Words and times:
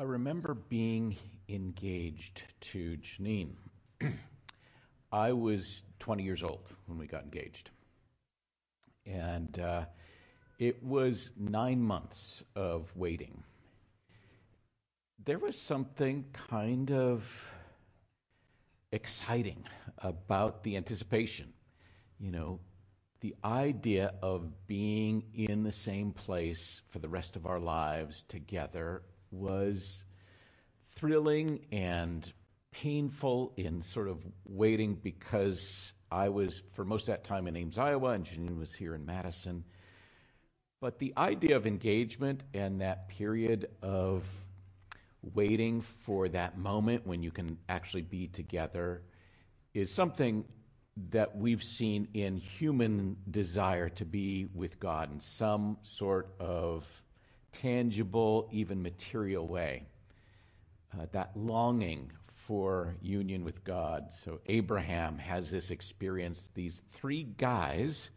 I 0.00 0.04
remember 0.04 0.54
being 0.54 1.14
engaged 1.46 2.44
to 2.72 2.96
Janine. 2.96 3.52
I 5.12 5.32
was 5.32 5.82
20 5.98 6.22
years 6.22 6.42
old 6.42 6.66
when 6.86 6.96
we 6.96 7.06
got 7.06 7.24
engaged. 7.24 7.68
And 9.04 9.58
uh, 9.58 9.84
it 10.58 10.82
was 10.82 11.28
nine 11.36 11.82
months 11.82 12.42
of 12.56 12.90
waiting. 12.96 13.42
There 15.26 15.38
was 15.38 15.60
something 15.60 16.24
kind 16.48 16.90
of 16.92 17.22
exciting 18.92 19.66
about 19.98 20.62
the 20.62 20.78
anticipation. 20.78 21.52
You 22.18 22.30
know, 22.30 22.60
the 23.20 23.34
idea 23.44 24.14
of 24.22 24.66
being 24.66 25.24
in 25.34 25.62
the 25.62 25.72
same 25.72 26.12
place 26.12 26.80
for 26.88 27.00
the 27.00 27.08
rest 27.10 27.36
of 27.36 27.44
our 27.44 27.60
lives 27.60 28.22
together 28.28 29.02
was 29.30 30.04
thrilling 30.96 31.66
and 31.72 32.30
painful 32.72 33.52
in 33.56 33.82
sort 33.82 34.08
of 34.08 34.18
waiting 34.44 34.94
because 34.94 35.92
I 36.10 36.28
was, 36.28 36.62
for 36.74 36.84
most 36.84 37.02
of 37.02 37.14
that 37.14 37.24
time, 37.24 37.46
in 37.46 37.56
Ames, 37.56 37.78
Iowa, 37.78 38.10
and 38.10 38.24
Janine 38.24 38.58
was 38.58 38.72
here 38.72 38.94
in 38.94 39.06
Madison. 39.06 39.64
But 40.80 40.98
the 40.98 41.12
idea 41.16 41.56
of 41.56 41.66
engagement 41.66 42.42
and 42.54 42.80
that 42.80 43.08
period 43.08 43.68
of 43.82 44.24
waiting 45.34 45.82
for 46.04 46.28
that 46.28 46.56
moment 46.58 47.06
when 47.06 47.22
you 47.22 47.30
can 47.30 47.58
actually 47.68 48.02
be 48.02 48.28
together 48.28 49.02
is 49.74 49.92
something 49.92 50.44
that 51.10 51.36
we've 51.36 51.62
seen 51.62 52.08
in 52.14 52.36
human 52.36 53.16
desire 53.30 53.88
to 53.88 54.04
be 54.04 54.46
with 54.54 54.80
God 54.80 55.12
in 55.12 55.20
some 55.20 55.78
sort 55.82 56.34
of 56.40 56.86
tangible, 57.52 58.48
even 58.52 58.82
material 58.82 59.46
way. 59.46 59.86
Uh, 60.92 61.06
that 61.12 61.36
longing 61.36 62.10
for 62.46 62.96
union 63.00 63.44
with 63.44 63.62
God. 63.64 64.08
So 64.24 64.40
Abraham 64.46 65.18
has 65.18 65.50
this 65.50 65.70
experience. 65.70 66.50
These 66.54 66.82
three 66.92 67.24
guys 67.24 68.10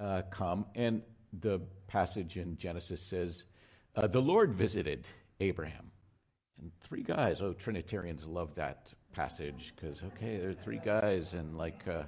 uh, 0.00 0.22
come, 0.30 0.66
and 0.74 1.02
the 1.40 1.60
passage 1.86 2.36
in 2.36 2.56
Genesis 2.56 3.02
says, 3.02 3.44
uh, 3.96 4.06
The 4.06 4.22
Lord 4.22 4.54
visited 4.54 5.06
Abraham. 5.40 5.90
And 6.60 6.70
three 6.80 7.02
guys, 7.02 7.42
oh, 7.42 7.52
Trinitarians 7.52 8.26
love 8.26 8.54
that 8.54 8.92
passage 9.12 9.72
because, 9.76 10.02
okay, 10.02 10.38
there 10.38 10.50
are 10.50 10.54
three 10.54 10.80
guys, 10.82 11.34
and 11.34 11.56
like 11.58 11.86
uh, 11.86 12.04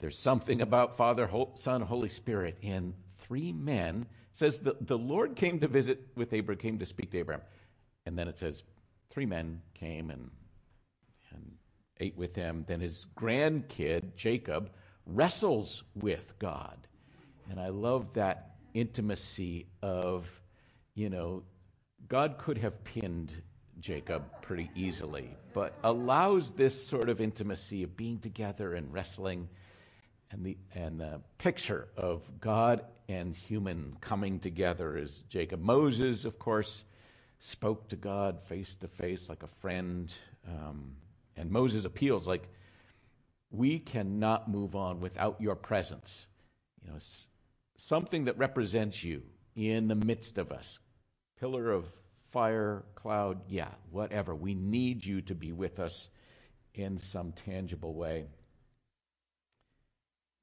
there's 0.00 0.18
something 0.18 0.60
about 0.60 0.96
Father, 0.96 1.30
Son, 1.54 1.80
Holy 1.80 2.08
Spirit. 2.08 2.58
in 2.62 2.94
three 3.18 3.52
men 3.52 4.06
says 4.34 4.60
the, 4.60 4.76
the 4.80 4.98
Lord 4.98 5.36
came 5.36 5.60
to 5.60 5.68
visit 5.68 6.00
with 6.16 6.32
Abraham, 6.32 6.60
came 6.60 6.78
to 6.78 6.86
speak 6.86 7.10
to 7.12 7.18
Abraham. 7.18 7.42
And 8.06 8.18
then 8.18 8.28
it 8.28 8.38
says 8.38 8.62
three 9.10 9.26
men 9.26 9.62
came 9.74 10.10
and, 10.10 10.30
and 11.32 11.52
ate 12.00 12.16
with 12.16 12.34
him. 12.34 12.64
Then 12.66 12.80
his 12.80 13.06
grandkid, 13.16 14.16
Jacob, 14.16 14.70
wrestles 15.06 15.82
with 15.94 16.38
God. 16.38 16.76
And 17.50 17.60
I 17.60 17.68
love 17.68 18.14
that 18.14 18.56
intimacy 18.72 19.66
of, 19.82 20.28
you 20.94 21.10
know, 21.10 21.44
God 22.08 22.38
could 22.38 22.58
have 22.58 22.84
pinned 22.84 23.32
Jacob 23.80 24.22
pretty 24.42 24.70
easily, 24.74 25.30
but 25.52 25.74
allows 25.82 26.52
this 26.52 26.86
sort 26.86 27.08
of 27.08 27.20
intimacy 27.20 27.82
of 27.82 27.96
being 27.96 28.18
together 28.18 28.74
and 28.74 28.92
wrestling 28.92 29.48
and 30.34 30.44
the 30.44 30.56
and 30.74 31.00
the 31.00 31.20
picture 31.38 31.88
of 31.96 32.22
God 32.40 32.84
and 33.08 33.36
human 33.36 33.96
coming 34.00 34.40
together 34.40 34.96
is 34.96 35.22
Jacob. 35.28 35.60
Moses, 35.60 36.24
of 36.24 36.38
course, 36.38 36.82
spoke 37.38 37.88
to 37.90 37.96
God 37.96 38.40
face 38.48 38.74
to 38.76 38.88
face 38.88 39.28
like 39.28 39.42
a 39.42 39.60
friend. 39.60 40.12
Um, 40.46 40.96
and 41.36 41.50
Moses 41.50 41.84
appeals 41.84 42.26
like, 42.26 42.48
we 43.50 43.78
cannot 43.78 44.48
move 44.48 44.74
on 44.74 45.00
without 45.00 45.40
your 45.40 45.54
presence. 45.54 46.26
You 46.82 46.90
know, 46.90 46.98
something 47.76 48.24
that 48.24 48.38
represents 48.38 49.02
you 49.02 49.22
in 49.54 49.88
the 49.88 49.94
midst 49.94 50.38
of 50.38 50.50
us. 50.50 50.78
Pillar 51.38 51.70
of 51.70 51.86
fire, 52.32 52.84
cloud, 52.96 53.42
yeah, 53.48 53.70
whatever. 53.90 54.34
We 54.34 54.54
need 54.54 55.04
you 55.04 55.20
to 55.22 55.34
be 55.34 55.52
with 55.52 55.78
us 55.78 56.08
in 56.74 56.98
some 56.98 57.32
tangible 57.32 57.94
way. 57.94 58.26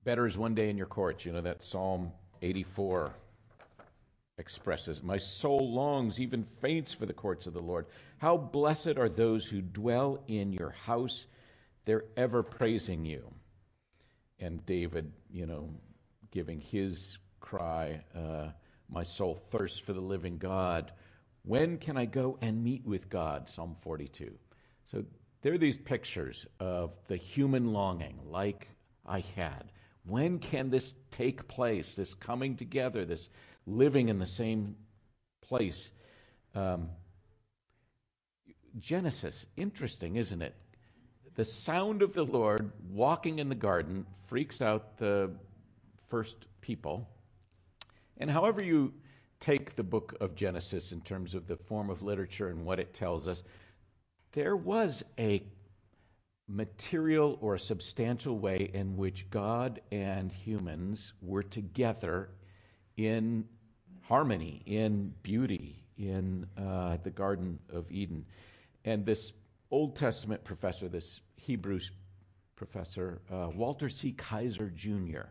Better 0.03 0.25
is 0.25 0.35
one 0.35 0.56
day 0.56 0.69
in 0.69 0.78
your 0.78 0.88
courts. 0.88 1.25
You 1.25 1.31
know 1.31 1.41
that 1.41 1.62
Psalm 1.62 2.12
84 2.41 3.13
expresses. 4.39 5.03
My 5.03 5.17
soul 5.17 5.73
longs, 5.73 6.19
even 6.19 6.47
faints 6.59 6.91
for 6.91 7.06
the 7.06 7.13
courts 7.13 7.45
of 7.45 7.53
the 7.53 7.62
Lord. 7.62 7.85
How 8.17 8.35
blessed 8.35 8.97
are 8.97 9.09
those 9.09 9.45
who 9.45 9.62
dwell 9.62 10.23
in 10.28 10.53
your 10.53 10.72
house. 10.72 11.25
They're 11.85 12.06
ever 12.17 12.41
praising 12.41 13.06
you. 13.06 13.31
And 14.39 14.66
David, 14.66 15.12
you 15.31 15.45
know, 15.45 15.69
giving 16.31 16.62
his 16.62 17.19
cry, 17.39 18.01
uh, 18.16 18.50
My 18.89 19.03
soul 19.03 19.39
thirsts 19.51 19.78
for 19.78 19.94
the 19.94 20.01
living 20.01 20.39
God. 20.39 20.91
When 21.44 21.78
can 21.78 21.95
I 21.95 22.06
go 22.06 22.39
and 22.41 22.63
meet 22.63 22.85
with 22.85 23.07
God? 23.07 23.50
Psalm 23.50 23.75
42. 23.81 24.33
So 24.85 25.06
there 25.44 25.53
are 25.53 25.59
these 25.59 25.78
pictures 25.78 26.47
of 26.59 26.91
the 27.07 27.18
human 27.18 27.72
longing, 27.72 28.19
like 28.25 28.68
I 29.06 29.19
had. 29.35 29.70
When 30.06 30.39
can 30.39 30.69
this 30.69 30.94
take 31.12 31.47
place? 31.47 31.95
This 31.95 32.13
coming 32.13 32.56
together, 32.56 33.06
this 33.06 33.29
living 33.66 34.09
in 34.09 34.19
the 34.19 34.25
same 34.25 34.75
place. 35.41 35.91
Um, 36.56 36.89
Genesis, 38.79 39.45
interesting, 39.57 40.16
isn't 40.16 40.41
it? 40.41 40.56
The 41.35 41.45
sound 41.45 42.01
of 42.01 42.13
the 42.13 42.25
Lord 42.25 42.72
walking 42.89 43.39
in 43.39 43.50
the 43.50 43.56
garden 43.56 44.06
freaks 44.28 44.62
out 44.62 44.97
the 44.97 45.31
first 46.09 46.35
people. 46.62 47.07
And 48.18 48.29
however 48.29 48.63
you 48.63 48.94
take 49.39 49.75
the 49.75 49.83
book 49.83 50.16
of 50.22 50.35
Genesis 50.35 50.91
in 50.91 51.01
terms 51.01 51.35
of 51.35 51.47
the 51.47 51.57
form 51.57 51.89
of 51.89 52.01
literature 52.01 52.50
and 52.50 52.66
what 52.66 52.79
it 52.79 52.94
tells 52.94 53.28
us, 53.28 53.41
there 54.33 54.56
was 54.56 55.03
a 55.18 55.44
material 56.51 57.38
or 57.41 57.56
a 57.56 57.59
substantial 57.59 58.38
way 58.38 58.69
in 58.73 58.97
which 58.97 59.29
God 59.29 59.81
and 59.91 60.31
humans 60.31 61.13
were 61.22 61.44
together 61.44 62.29
in 62.97 63.45
harmony, 64.01 64.62
in 64.66 65.13
beauty, 65.23 65.84
in 65.97 66.45
uh, 66.57 66.97
the 67.03 67.09
Garden 67.09 67.59
of 67.72 67.89
Eden. 67.89 68.25
And 68.84 69.06
this 69.06 69.31
Old 69.69 69.95
Testament 69.95 70.44
professor, 70.44 70.89
this 70.89 71.22
Hebrews 71.38 71.91
professor, 72.56 73.22
uh, 73.31 73.50
Walter 73.56 73.89
C. 73.89 74.12
Kaiser 74.12 74.69
Jr., 74.69 75.29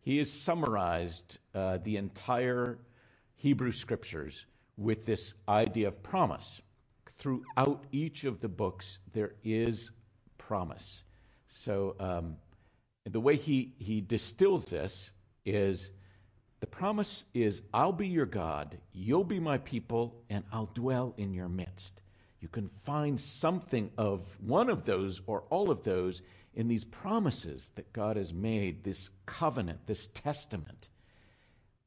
he 0.00 0.18
has 0.18 0.32
summarized 0.32 1.38
uh, 1.54 1.78
the 1.84 1.96
entire 1.96 2.78
Hebrew 3.36 3.72
scriptures 3.72 4.44
with 4.76 5.04
this 5.04 5.34
idea 5.48 5.88
of 5.88 6.02
promise. 6.02 6.60
Throughout 7.18 7.84
each 7.92 8.24
of 8.24 8.40
the 8.40 8.48
books, 8.48 8.98
there 9.12 9.34
is 9.44 9.90
promise. 10.48 11.02
So 11.48 11.94
um, 12.00 12.36
the 13.04 13.20
way 13.20 13.36
he, 13.36 13.74
he 13.78 14.00
distills 14.00 14.64
this 14.64 15.10
is 15.44 15.90
the 16.60 16.66
promise 16.66 17.24
is, 17.34 17.60
I'll 17.72 17.92
be 17.92 18.08
your 18.08 18.26
God, 18.26 18.76
you'll 18.92 19.24
be 19.24 19.40
my 19.40 19.58
people, 19.58 20.22
and 20.28 20.44
I'll 20.52 20.70
dwell 20.74 21.14
in 21.16 21.34
your 21.34 21.48
midst. 21.48 22.00
You 22.40 22.48
can 22.48 22.70
find 22.84 23.20
something 23.20 23.90
of 23.98 24.20
one 24.40 24.70
of 24.70 24.84
those 24.84 25.20
or 25.26 25.44
all 25.50 25.70
of 25.70 25.84
those 25.84 26.22
in 26.54 26.66
these 26.66 26.84
promises 26.84 27.70
that 27.76 27.92
God 27.92 28.16
has 28.16 28.32
made, 28.32 28.82
this 28.82 29.10
covenant, 29.26 29.86
this 29.86 30.08
testament. 30.08 30.88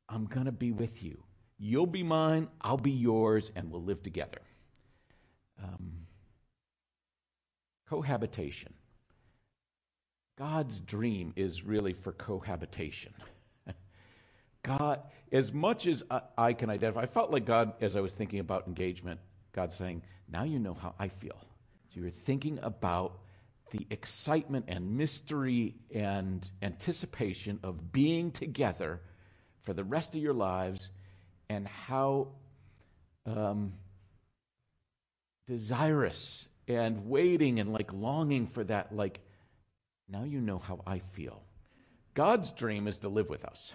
I'm 0.08 0.26
going 0.26 0.46
to 0.46 0.52
be 0.52 0.72
with 0.72 1.02
you. 1.04 1.24
You'll 1.58 1.88
be 1.88 2.04
mine, 2.04 2.48
I'll 2.62 2.78
be 2.78 2.92
yours, 2.92 3.52
and 3.56 3.72
we'll 3.72 3.84
live 3.84 4.03
together. 4.03 4.41
Um, 5.62 6.01
cohabitation. 7.91 8.73
God's 10.40 10.79
dream 10.79 11.34
is 11.35 11.61
really 11.61 11.91
for 11.91 12.14
cohabitation. 12.14 13.14
God, 14.64 15.02
as 15.29 15.52
much 15.52 15.88
as 15.88 16.02
I, 16.38 16.53
can 16.53 16.70
identify, 16.70 17.02
I 17.02 17.08
felt 17.08 17.32
like 17.32 17.46
God, 17.46 17.73
as 17.82 17.97
I 17.97 17.99
was 17.99 18.14
thinking 18.14 18.40
about 18.40 18.67
engagement, 18.67 19.20
God 19.52 19.73
saying, 19.73 20.03
Now 20.32 20.46
you 20.46 20.58
know 20.58 20.73
how 20.73 20.96
I 20.97 21.09
feel. 21.09 21.38
So 21.93 21.99
you're 21.99 22.11
thinking 22.11 22.59
about 22.64 23.20
the 23.72 23.85
excitement 23.90 24.66
and 24.70 24.96
mystery 24.96 25.76
and 25.94 26.49
anticipation 26.61 27.59
of 27.61 27.91
being 27.91 28.32
together 28.32 29.02
for 29.64 29.73
the 29.73 29.84
rest 29.84 30.16
of 30.16 30.22
your 30.22 30.34
lives 30.34 30.90
and 31.49 31.67
how 31.67 32.29
um, 33.26 33.73
desirous 35.47 36.47
and 36.76 37.08
waiting 37.08 37.59
and 37.59 37.72
like 37.72 37.94
longing 37.94 38.47
for 38.47 38.64
that, 38.64 38.96
like, 38.96 39.20
now 40.09 40.23
you 40.23 40.41
know 40.41 40.59
how 40.59 40.82
I 40.85 41.00
feel. 41.14 41.41
God's 42.14 42.52
dream 42.52 42.88
is 42.88 42.97
to 43.00 43.09
live 43.09 43.29
with 43.29 43.46
us 43.46 43.72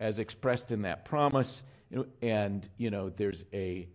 as 0.00 0.18
expressed 0.18 0.72
in 0.72 0.82
that 0.82 1.04
promise, 1.04 1.62
and, 2.20 2.68
you 2.76 2.90
know, 2.90 3.10
there's 3.10 3.44
a 3.52 3.88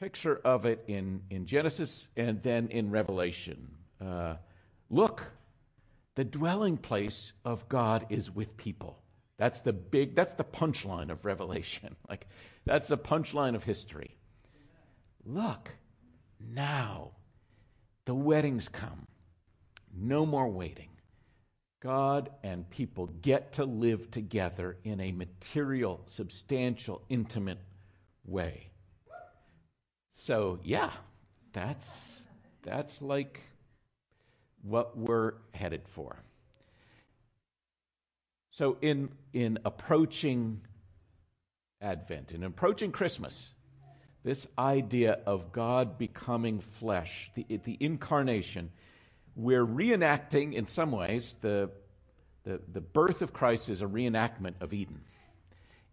picture 0.00 0.40
of 0.44 0.64
it 0.64 0.84
in, 0.86 1.22
in 1.30 1.46
Genesis 1.46 2.08
and 2.16 2.42
then 2.42 2.68
in 2.68 2.90
Revelation. 2.90 3.70
Uh, 4.00 4.36
look, 4.88 5.22
the 6.14 6.24
dwelling 6.24 6.76
place 6.76 7.32
of 7.44 7.68
God 7.68 8.06
is 8.10 8.30
with 8.30 8.56
people. 8.56 8.98
That's 9.38 9.60
the 9.60 9.72
big, 9.72 10.14
that's 10.14 10.34
the 10.34 10.44
punchline 10.44 11.10
of 11.10 11.24
Revelation. 11.24 11.96
Like, 12.08 12.26
that's 12.64 12.88
the 12.88 12.98
punchline 12.98 13.54
of 13.54 13.64
history. 13.64 14.16
Look, 15.24 15.70
now 16.40 17.12
the 18.06 18.14
wedding's 18.14 18.68
come. 18.68 19.06
No 19.94 20.26
more 20.26 20.48
waiting. 20.48 20.88
God 21.80 22.30
and 22.42 22.68
people 22.68 23.06
get 23.06 23.54
to 23.54 23.64
live 23.64 24.10
together 24.10 24.76
in 24.84 25.00
a 25.00 25.12
material, 25.12 26.02
substantial, 26.06 27.02
intimate 27.08 27.58
way. 28.24 28.70
So, 30.12 30.58
yeah, 30.62 30.90
that's 31.52 32.22
that's 32.62 33.00
like 33.00 33.40
what 34.62 34.96
we're 34.96 35.34
headed 35.54 35.82
for. 35.88 36.16
So 38.52 38.76
in 38.82 39.08
in 39.32 39.58
approaching 39.64 40.60
Advent, 41.80 42.32
in 42.32 42.44
approaching 42.44 42.92
Christmas, 42.92 43.54
this 44.22 44.46
idea 44.58 45.18
of 45.26 45.52
God 45.52 45.98
becoming 45.98 46.60
flesh, 46.60 47.30
the, 47.34 47.46
the 47.64 47.76
incarnation, 47.80 48.70
we're 49.34 49.64
reenacting 49.64 50.52
in 50.52 50.66
some 50.66 50.92
ways 50.92 51.34
the, 51.40 51.70
the, 52.44 52.60
the 52.72 52.80
birth 52.80 53.22
of 53.22 53.32
Christ 53.32 53.68
is 53.68 53.80
a 53.80 53.86
reenactment 53.86 54.54
of 54.60 54.72
Eden 54.72 55.00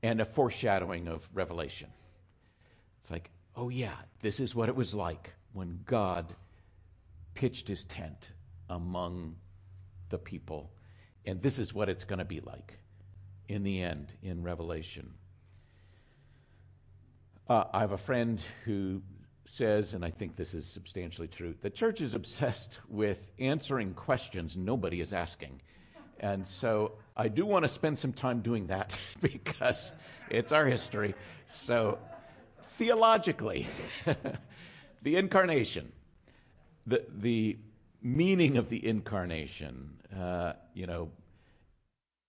and 0.03 0.19
a 0.19 0.25
foreshadowing 0.25 1.07
of 1.07 1.27
Revelation. 1.33 1.89
It's 3.03 3.11
like, 3.11 3.29
oh 3.55 3.69
yeah, 3.69 3.95
this 4.21 4.39
is 4.39 4.53
what 4.53 4.69
it 4.69 4.75
was 4.75 4.93
like 4.93 5.33
when 5.53 5.79
God 5.85 6.33
pitched 7.33 7.67
his 7.67 7.83
tent 7.85 8.29
among 8.69 9.35
the 10.09 10.17
people. 10.17 10.69
And 11.25 11.41
this 11.41 11.59
is 11.59 11.73
what 11.73 11.89
it's 11.89 12.03
going 12.03 12.19
to 12.19 12.25
be 12.25 12.41
like 12.41 12.73
in 13.47 13.63
the 13.63 13.81
end 13.81 14.11
in 14.21 14.43
Revelation. 14.43 15.13
Uh, 17.49 17.63
I 17.73 17.79
have 17.79 17.93
a 17.93 17.97
friend 17.97 18.43
who 18.65 19.01
says, 19.45 19.93
and 19.93 20.03
I 20.03 20.11
think 20.11 20.35
this 20.35 20.53
is 20.53 20.67
substantially 20.67 21.29
true, 21.29 21.55
the 21.61 21.69
church 21.69 22.01
is 22.01 22.13
obsessed 22.13 22.77
with 22.89 23.25
answering 23.39 23.93
questions 23.93 24.57
nobody 24.57 24.99
is 24.99 25.13
asking. 25.13 25.61
And 26.19 26.45
so 26.45 26.93
I 27.15 27.29
do 27.29 27.45
want 27.45 27.63
to 27.63 27.69
spend 27.69 27.99
some 27.99 28.11
time 28.11 28.41
doing 28.41 28.67
that 28.67 28.97
because 29.21 29.93
it's 30.29 30.51
our 30.51 30.65
history. 30.65 31.15
So, 31.45 31.99
theologically, 32.77 33.67
the 35.01 35.15
incarnation, 35.15 35.93
the, 36.85 37.05
the 37.15 37.57
meaning 38.01 38.57
of 38.57 38.67
the 38.67 38.85
incarnation, 38.85 39.91
uh, 40.13 40.53
you 40.73 40.85
know, 40.85 41.11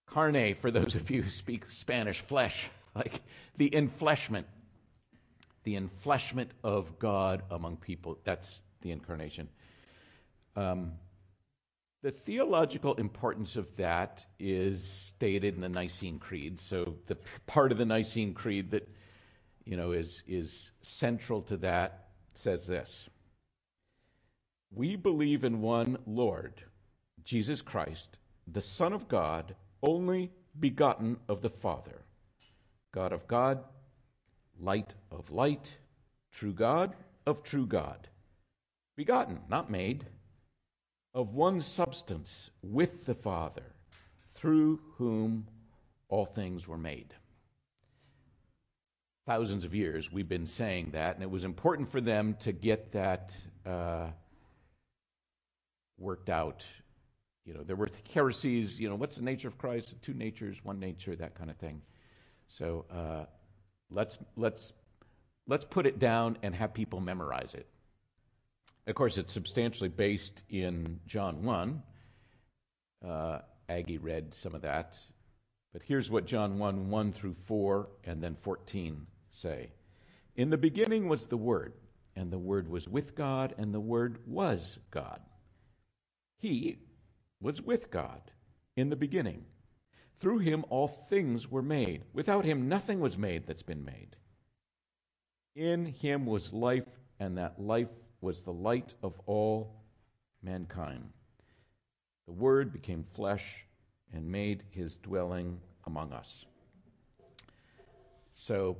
carne, 0.06 0.54
for 0.54 0.70
those 0.70 0.94
of 0.94 1.10
you 1.10 1.22
who 1.22 1.30
speak 1.30 1.68
Spanish, 1.70 2.20
flesh, 2.20 2.68
like 2.94 3.20
the 3.56 3.70
enfleshment 3.70 4.44
the 5.68 5.78
enfleshment 5.78 6.48
of 6.64 6.98
God 6.98 7.42
among 7.50 7.76
people. 7.76 8.18
That's 8.24 8.62
the 8.80 8.90
incarnation. 8.90 9.50
Um, 10.56 10.92
the 12.02 12.10
theological 12.10 12.94
importance 12.94 13.56
of 13.56 13.76
that 13.76 14.24
is 14.38 14.82
stated 14.82 15.56
in 15.56 15.60
the 15.60 15.68
Nicene 15.68 16.20
Creed. 16.20 16.58
So 16.58 16.94
the 17.06 17.18
part 17.46 17.70
of 17.70 17.76
the 17.76 17.84
Nicene 17.84 18.32
Creed 18.32 18.70
that 18.70 18.88
you 19.66 19.76
know 19.76 19.92
is 19.92 20.22
is 20.26 20.70
central 20.80 21.42
to 21.42 21.58
that 21.58 22.08
says 22.32 22.66
this: 22.66 23.06
We 24.70 24.96
believe 24.96 25.44
in 25.44 25.60
one 25.60 25.98
Lord, 26.06 26.54
Jesus 27.24 27.60
Christ, 27.60 28.16
the 28.46 28.62
Son 28.62 28.94
of 28.94 29.06
God, 29.06 29.54
only 29.82 30.30
begotten 30.58 31.18
of 31.28 31.42
the 31.42 31.50
Father, 31.50 32.00
God 32.92 33.12
of 33.12 33.28
God, 33.28 33.62
light 34.60 34.92
of 35.10 35.30
light, 35.30 35.76
true 36.32 36.52
God 36.52 36.94
of 37.26 37.42
true 37.42 37.66
God, 37.66 38.08
begotten, 38.96 39.38
not 39.48 39.70
made, 39.70 40.06
of 41.14 41.34
one 41.34 41.60
substance 41.60 42.50
with 42.62 43.04
the 43.04 43.14
Father, 43.14 43.62
through 44.36 44.80
whom 44.96 45.46
all 46.08 46.24
things 46.24 46.66
were 46.66 46.78
made. 46.78 47.12
Thousands 49.26 49.64
of 49.66 49.74
years 49.74 50.10
we've 50.10 50.28
been 50.28 50.46
saying 50.46 50.92
that, 50.92 51.16
and 51.16 51.22
it 51.22 51.30
was 51.30 51.44
important 51.44 51.90
for 51.90 52.00
them 52.00 52.34
to 52.40 52.52
get 52.52 52.92
that 52.92 53.36
uh, 53.66 54.06
worked 55.98 56.30
out. 56.30 56.64
You 57.44 57.54
know, 57.54 57.62
there 57.62 57.76
were 57.76 57.90
heresies. 58.14 58.80
You 58.80 58.88
know, 58.88 58.94
what's 58.94 59.16
the 59.16 59.24
nature 59.24 59.48
of 59.48 59.58
Christ? 59.58 59.94
Two 60.00 60.14
natures, 60.14 60.56
one 60.62 60.80
nature, 60.80 61.14
that 61.16 61.34
kind 61.34 61.50
of 61.50 61.56
thing. 61.56 61.82
So 62.48 62.86
uh, 62.90 63.24
Let's, 63.90 64.18
let's, 64.36 64.72
let's 65.46 65.64
put 65.64 65.86
it 65.86 65.98
down 65.98 66.38
and 66.42 66.54
have 66.54 66.74
people 66.74 67.00
memorize 67.00 67.54
it. 67.54 67.66
Of 68.86 68.94
course, 68.94 69.18
it's 69.18 69.32
substantially 69.32 69.90
based 69.90 70.42
in 70.48 71.00
John 71.06 71.42
1. 71.42 71.82
Uh, 73.06 73.38
Aggie 73.68 73.98
read 73.98 74.34
some 74.34 74.54
of 74.54 74.62
that. 74.62 74.98
But 75.72 75.82
here's 75.82 76.10
what 76.10 76.26
John 76.26 76.58
1 76.58 76.88
1 76.88 77.12
through 77.12 77.36
4 77.44 77.88
and 78.04 78.22
then 78.22 78.36
14 78.40 79.06
say. 79.30 79.72
In 80.36 80.50
the 80.50 80.56
beginning 80.56 81.08
was 81.08 81.26
the 81.26 81.36
Word, 81.36 81.74
and 82.16 82.30
the 82.30 82.38
Word 82.38 82.68
was 82.68 82.88
with 82.88 83.14
God, 83.14 83.54
and 83.58 83.74
the 83.74 83.80
Word 83.80 84.18
was 84.26 84.78
God. 84.90 85.20
He 86.38 86.78
was 87.40 87.60
with 87.60 87.90
God 87.90 88.22
in 88.76 88.88
the 88.88 88.96
beginning. 88.96 89.44
Through 90.20 90.38
him 90.38 90.64
all 90.68 90.88
things 90.88 91.50
were 91.50 91.62
made. 91.62 92.02
Without 92.12 92.44
him 92.44 92.68
nothing 92.68 93.00
was 93.00 93.16
made 93.16 93.46
that's 93.46 93.62
been 93.62 93.84
made. 93.84 94.16
In 95.54 95.86
him 95.86 96.26
was 96.26 96.52
life, 96.52 96.88
and 97.20 97.38
that 97.38 97.60
life 97.60 97.88
was 98.20 98.42
the 98.42 98.52
light 98.52 98.94
of 99.02 99.18
all 99.26 99.74
mankind. 100.42 101.10
The 102.26 102.32
Word 102.32 102.72
became 102.72 103.04
flesh 103.14 103.64
and 104.12 104.30
made 104.30 104.62
his 104.70 104.96
dwelling 104.96 105.60
among 105.86 106.12
us. 106.12 106.44
So, 108.34 108.76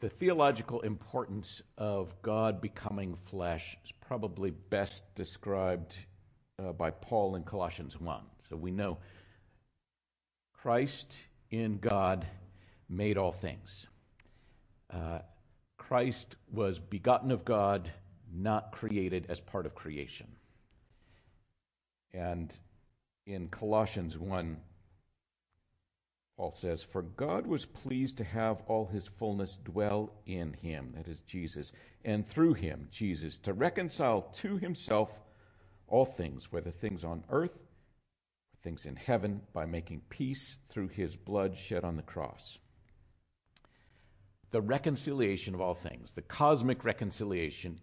the 0.00 0.08
theological 0.08 0.80
importance 0.80 1.62
of 1.78 2.12
God 2.22 2.60
becoming 2.60 3.16
flesh 3.26 3.76
is 3.84 3.92
probably 4.00 4.50
best 4.50 5.04
described 5.14 5.96
uh, 6.58 6.72
by 6.72 6.90
Paul 6.90 7.36
in 7.36 7.44
Colossians 7.44 8.00
1. 8.00 8.20
So, 8.48 8.56
we 8.56 8.72
know 8.72 8.98
Christ 10.62 11.18
in 11.50 11.78
God 11.78 12.24
made 12.88 13.18
all 13.18 13.32
things. 13.32 13.84
Uh, 14.88 15.18
Christ 15.76 16.36
was 16.52 16.78
begotten 16.78 17.32
of 17.32 17.44
God, 17.44 17.90
not 18.32 18.70
created 18.70 19.26
as 19.28 19.40
part 19.40 19.66
of 19.66 19.74
creation. 19.74 20.28
And 22.14 22.56
in 23.26 23.48
Colossians 23.48 24.16
1, 24.16 24.56
Paul 26.36 26.52
says, 26.52 26.80
For 26.80 27.02
God 27.02 27.44
was 27.44 27.66
pleased 27.66 28.18
to 28.18 28.24
have 28.24 28.62
all 28.68 28.86
his 28.86 29.08
fullness 29.08 29.58
dwell 29.64 30.12
in 30.26 30.52
him, 30.52 30.92
that 30.94 31.08
is 31.08 31.18
Jesus, 31.22 31.72
and 32.04 32.24
through 32.28 32.54
him, 32.54 32.86
Jesus, 32.92 33.36
to 33.38 33.52
reconcile 33.52 34.22
to 34.34 34.58
himself 34.58 35.10
all 35.88 36.04
things, 36.04 36.52
whether 36.52 36.70
things 36.70 37.02
on 37.02 37.24
earth 37.30 37.58
things 38.62 38.86
in 38.86 38.96
heaven 38.96 39.40
by 39.52 39.66
making 39.66 40.02
peace 40.08 40.56
through 40.70 40.88
his 40.88 41.16
blood 41.16 41.56
shed 41.56 41.84
on 41.84 41.96
the 41.96 42.02
cross. 42.02 42.58
The 44.50 44.60
reconciliation 44.60 45.54
of 45.54 45.60
all 45.60 45.74
things, 45.74 46.12
the 46.12 46.22
cosmic 46.22 46.84
reconciliation, 46.84 47.80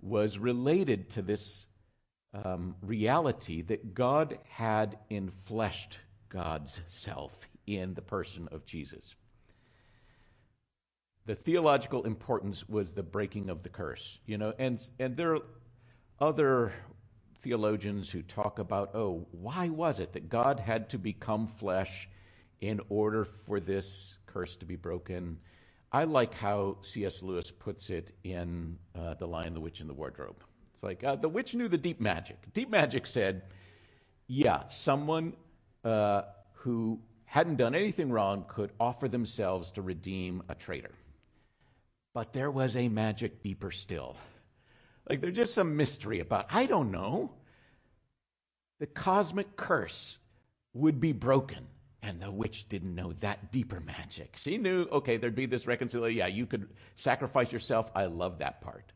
was 0.00 0.38
related 0.38 1.10
to 1.10 1.22
this 1.22 1.66
um, 2.32 2.76
reality 2.82 3.62
that 3.62 3.94
God 3.94 4.38
had 4.48 4.98
infleshed 5.10 5.98
God's 6.28 6.80
self 6.88 7.32
in 7.66 7.94
the 7.94 8.02
person 8.02 8.48
of 8.52 8.66
Jesus. 8.66 9.14
The 11.26 11.34
theological 11.34 12.04
importance 12.04 12.68
was 12.68 12.92
the 12.92 13.02
breaking 13.02 13.50
of 13.50 13.62
the 13.64 13.68
curse, 13.68 14.18
you 14.26 14.38
know, 14.38 14.52
and 14.56 14.80
and 15.00 15.16
there 15.16 15.34
are 15.34 15.42
other 16.20 16.72
theologians 17.46 18.10
who 18.10 18.22
talk 18.22 18.58
about, 18.58 18.90
oh, 18.96 19.24
why 19.30 19.68
was 19.68 20.00
it 20.00 20.14
that 20.14 20.28
God 20.28 20.58
had 20.58 20.90
to 20.90 20.98
become 20.98 21.46
flesh 21.46 22.08
in 22.60 22.80
order 22.88 23.24
for 23.46 23.60
this 23.60 24.16
curse 24.26 24.56
to 24.56 24.66
be 24.66 24.74
broken? 24.74 25.38
I 25.92 26.04
like 26.04 26.34
how 26.34 26.78
C.S. 26.82 27.22
Lewis 27.22 27.52
puts 27.52 27.90
it 27.90 28.10
in 28.24 28.78
uh, 28.98 29.14
The 29.14 29.28
Lion, 29.28 29.54
the 29.54 29.60
Witch, 29.60 29.78
and 29.78 29.88
the 29.88 29.94
Wardrobe. 29.94 30.42
It's 30.74 30.82
like 30.82 31.04
uh, 31.04 31.14
the 31.14 31.28
witch 31.28 31.54
knew 31.54 31.68
the 31.68 31.78
deep 31.78 32.00
magic. 32.00 32.36
Deep 32.52 32.68
magic 32.68 33.06
said, 33.06 33.42
yeah, 34.26 34.64
someone 34.68 35.34
uh, 35.84 36.22
who 36.54 36.98
hadn't 37.26 37.56
done 37.56 37.76
anything 37.76 38.10
wrong, 38.10 38.44
could 38.48 38.72
offer 38.80 39.06
themselves 39.06 39.70
to 39.72 39.82
redeem 39.82 40.42
a 40.48 40.56
traitor. 40.56 40.90
But 42.12 42.32
there 42.32 42.50
was 42.50 42.76
a 42.76 42.88
magic 42.88 43.44
deeper 43.44 43.70
still. 43.70 44.16
Like 45.08 45.20
there's 45.20 45.36
just 45.36 45.54
some 45.54 45.76
mystery 45.76 46.20
about, 46.20 46.46
I 46.50 46.66
don't 46.66 46.90
know. 46.90 47.30
The 48.80 48.86
cosmic 48.86 49.56
curse 49.56 50.18
would 50.74 51.00
be 51.00 51.12
broken. 51.12 51.66
And 52.02 52.20
the 52.20 52.30
witch 52.30 52.68
didn't 52.68 52.94
know 52.94 53.14
that 53.20 53.50
deeper 53.50 53.80
magic. 53.80 54.36
She 54.36 54.58
knew, 54.58 54.82
okay, 54.92 55.16
there'd 55.16 55.34
be 55.34 55.46
this 55.46 55.66
reconciliation. 55.66 56.18
Yeah, 56.18 56.26
you 56.28 56.46
could 56.46 56.68
sacrifice 56.94 57.50
yourself. 57.50 57.90
I 57.96 58.04
love 58.04 58.38
that 58.38 58.60
part. 58.60 58.92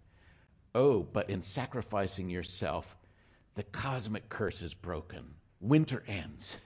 Oh, 0.74 1.02
but 1.02 1.28
in 1.28 1.42
sacrificing 1.42 2.30
yourself, 2.30 2.86
the 3.56 3.64
cosmic 3.64 4.28
curse 4.28 4.62
is 4.62 4.74
broken. 4.74 5.24
Winter 5.60 6.04
ends. 6.06 6.56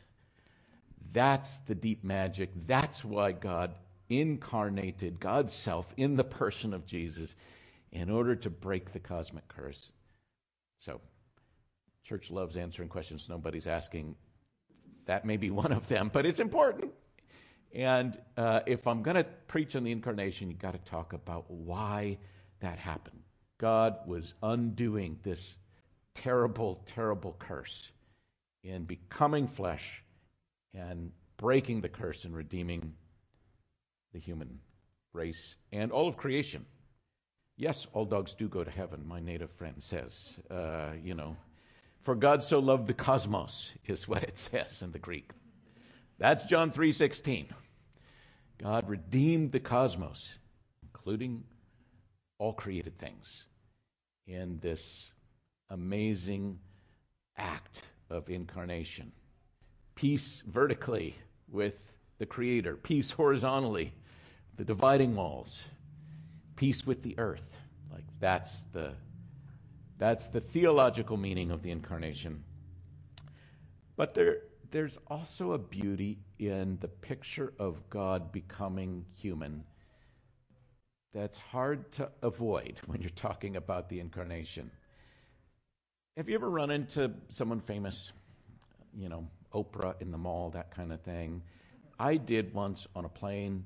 That's 1.13 1.57
the 1.67 1.75
deep 1.75 2.05
magic. 2.05 2.51
That's 2.67 3.03
why 3.03 3.33
God 3.33 3.75
incarnated 4.11 5.21
God's 5.21 5.55
self 5.55 5.87
in 5.97 6.17
the 6.17 6.25
person 6.25 6.75
of 6.75 6.85
Jesus 6.85 7.35
in 7.95 8.11
order 8.11 8.35
to 8.35 8.51
break 8.51 8.93
the 8.93 8.99
cosmic 8.99 9.47
curse. 9.49 9.93
So, 10.81 11.01
church 12.03 12.31
loves 12.31 12.57
answering 12.57 12.89
questions 12.89 13.29
nobody's 13.29 13.67
asking. 13.67 14.17
That 15.07 15.25
may 15.25 15.37
be 15.37 15.51
one 15.51 15.73
of 15.73 15.89
them, 15.89 16.11
but 16.13 16.27
it's 16.27 16.41
important. 16.41 16.93
And 17.75 18.19
uh, 18.37 18.61
if 18.67 18.87
I'm 18.87 19.03
going 19.03 19.17
to 19.17 19.25
preach 19.49 19.75
on 19.77 19.85
the 19.85 19.93
incarnation, 19.93 20.51
you've 20.51 20.61
got 20.61 20.73
to 20.73 20.91
talk 20.91 21.13
about 21.13 21.51
why 21.51 22.19
that 22.61 22.79
happened. 22.79 23.21
God 23.59 23.97
was 24.07 24.35
undoing 24.43 25.19
this 25.23 25.57
terrible, 26.15 26.83
terrible 26.87 27.37
curse 27.39 27.91
in 28.63 28.85
becoming 28.85 29.47
flesh 29.47 30.03
and 30.73 31.11
breaking 31.37 31.81
the 31.81 31.89
curse 31.89 32.25
and 32.25 32.35
redeeming 32.35 32.95
the 34.13 34.19
human 34.19 34.59
race 35.13 35.57
and 35.73 35.93
all 35.93 36.09
of 36.09 36.17
creation. 36.17 36.65
Yes, 37.57 37.87
all 37.93 38.05
dogs 38.05 38.35
do 38.35 38.49
go 38.49 38.65
to 38.65 38.71
heaven, 38.71 39.07
my 39.07 39.21
native 39.21 39.51
friend 39.53 39.77
says. 39.79 40.35
Uh, 40.51 40.93
you 41.03 41.15
know, 41.15 41.37
for 42.03 42.17
God 42.17 42.43
so 42.43 42.59
loved 42.59 42.89
the 42.89 42.95
cosmos 42.95 43.71
is 43.87 44.09
what 44.09 44.25
it 44.25 44.37
says 44.39 44.83
in 44.83 44.91
the 44.91 44.99
Greek. 44.99 45.31
That's 46.19 46.45
John 46.45 46.73
3:16. 46.73 47.47
God 48.59 48.89
redeemed 48.89 49.53
the 49.53 49.61
cosmos, 49.61 50.37
including 50.83 51.45
all 52.39 52.53
created 52.53 52.99
things, 52.99 53.47
in 54.27 54.59
this 54.61 55.13
amazing 55.71 56.59
act 57.37 57.83
of 58.11 58.31
incarnation. 58.31 59.13
Peace 59.95 60.43
vertically 60.47 61.15
with 61.49 61.75
the 62.19 62.27
Creator, 62.27 62.77
peace 62.77 63.11
horizontally, 63.11 63.93
the 64.57 64.65
dividing 64.65 65.17
walls, 65.17 65.61
peace 66.57 66.87
with 66.87 67.03
the 67.03 67.19
earth. 67.19 67.57
Like 67.93 68.05
that's 68.21 68.63
the 68.73 68.93
that's 69.99 70.29
the 70.29 70.41
theological 70.41 71.17
meaning 71.17 71.51
of 71.51 71.63
the 71.63 71.71
incarnation. 71.71 72.43
But 73.97 74.15
there 74.15 74.39
there's 74.71 74.99
also 75.07 75.53
a 75.53 75.59
beauty 75.59 76.19
in 76.39 76.79
the 76.81 76.89
picture 76.89 77.53
of 77.59 77.89
God 77.91 78.33
becoming 78.33 79.05
human 79.15 79.65
that's 81.13 81.39
hard 81.39 81.93
to 81.93 82.11
avoid 82.23 82.81
when 82.87 83.01
you're 83.01 83.11
talking 83.11 83.55
about 83.55 83.89
the 83.89 84.01
incarnation. 84.01 84.71
Have 86.17 86.29
you 86.29 86.35
ever 86.35 86.51
run 86.51 86.73
into 86.73 87.13
someone 87.29 87.61
famous, 87.61 88.11
you 88.97 89.09
know, 89.09 89.29
Oprah 89.53 89.95
in 90.01 90.11
the 90.11 90.19
mall, 90.19 90.51
that 90.51 90.73
kind 90.73 90.93
of 90.93 91.01
thing? 91.03 91.43
I 91.99 92.17
did 92.17 92.53
once 92.53 92.89
on 92.97 93.05
a 93.05 93.09
plane 93.09 93.65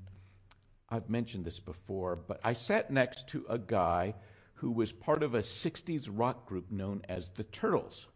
I've 0.90 1.10
mentioned 1.10 1.44
this 1.44 1.58
before, 1.58 2.16
but 2.16 2.40
I 2.42 2.54
sat 2.54 2.90
next 2.90 3.28
to 3.28 3.44
a 3.48 3.58
guy 3.58 4.14
who 4.54 4.70
was 4.70 4.90
part 4.90 5.22
of 5.22 5.34
a 5.34 5.40
60s 5.40 6.08
rock 6.10 6.46
group 6.46 6.70
known 6.70 7.02
as 7.08 7.28
the 7.36 7.44
Turtles. 7.44 8.06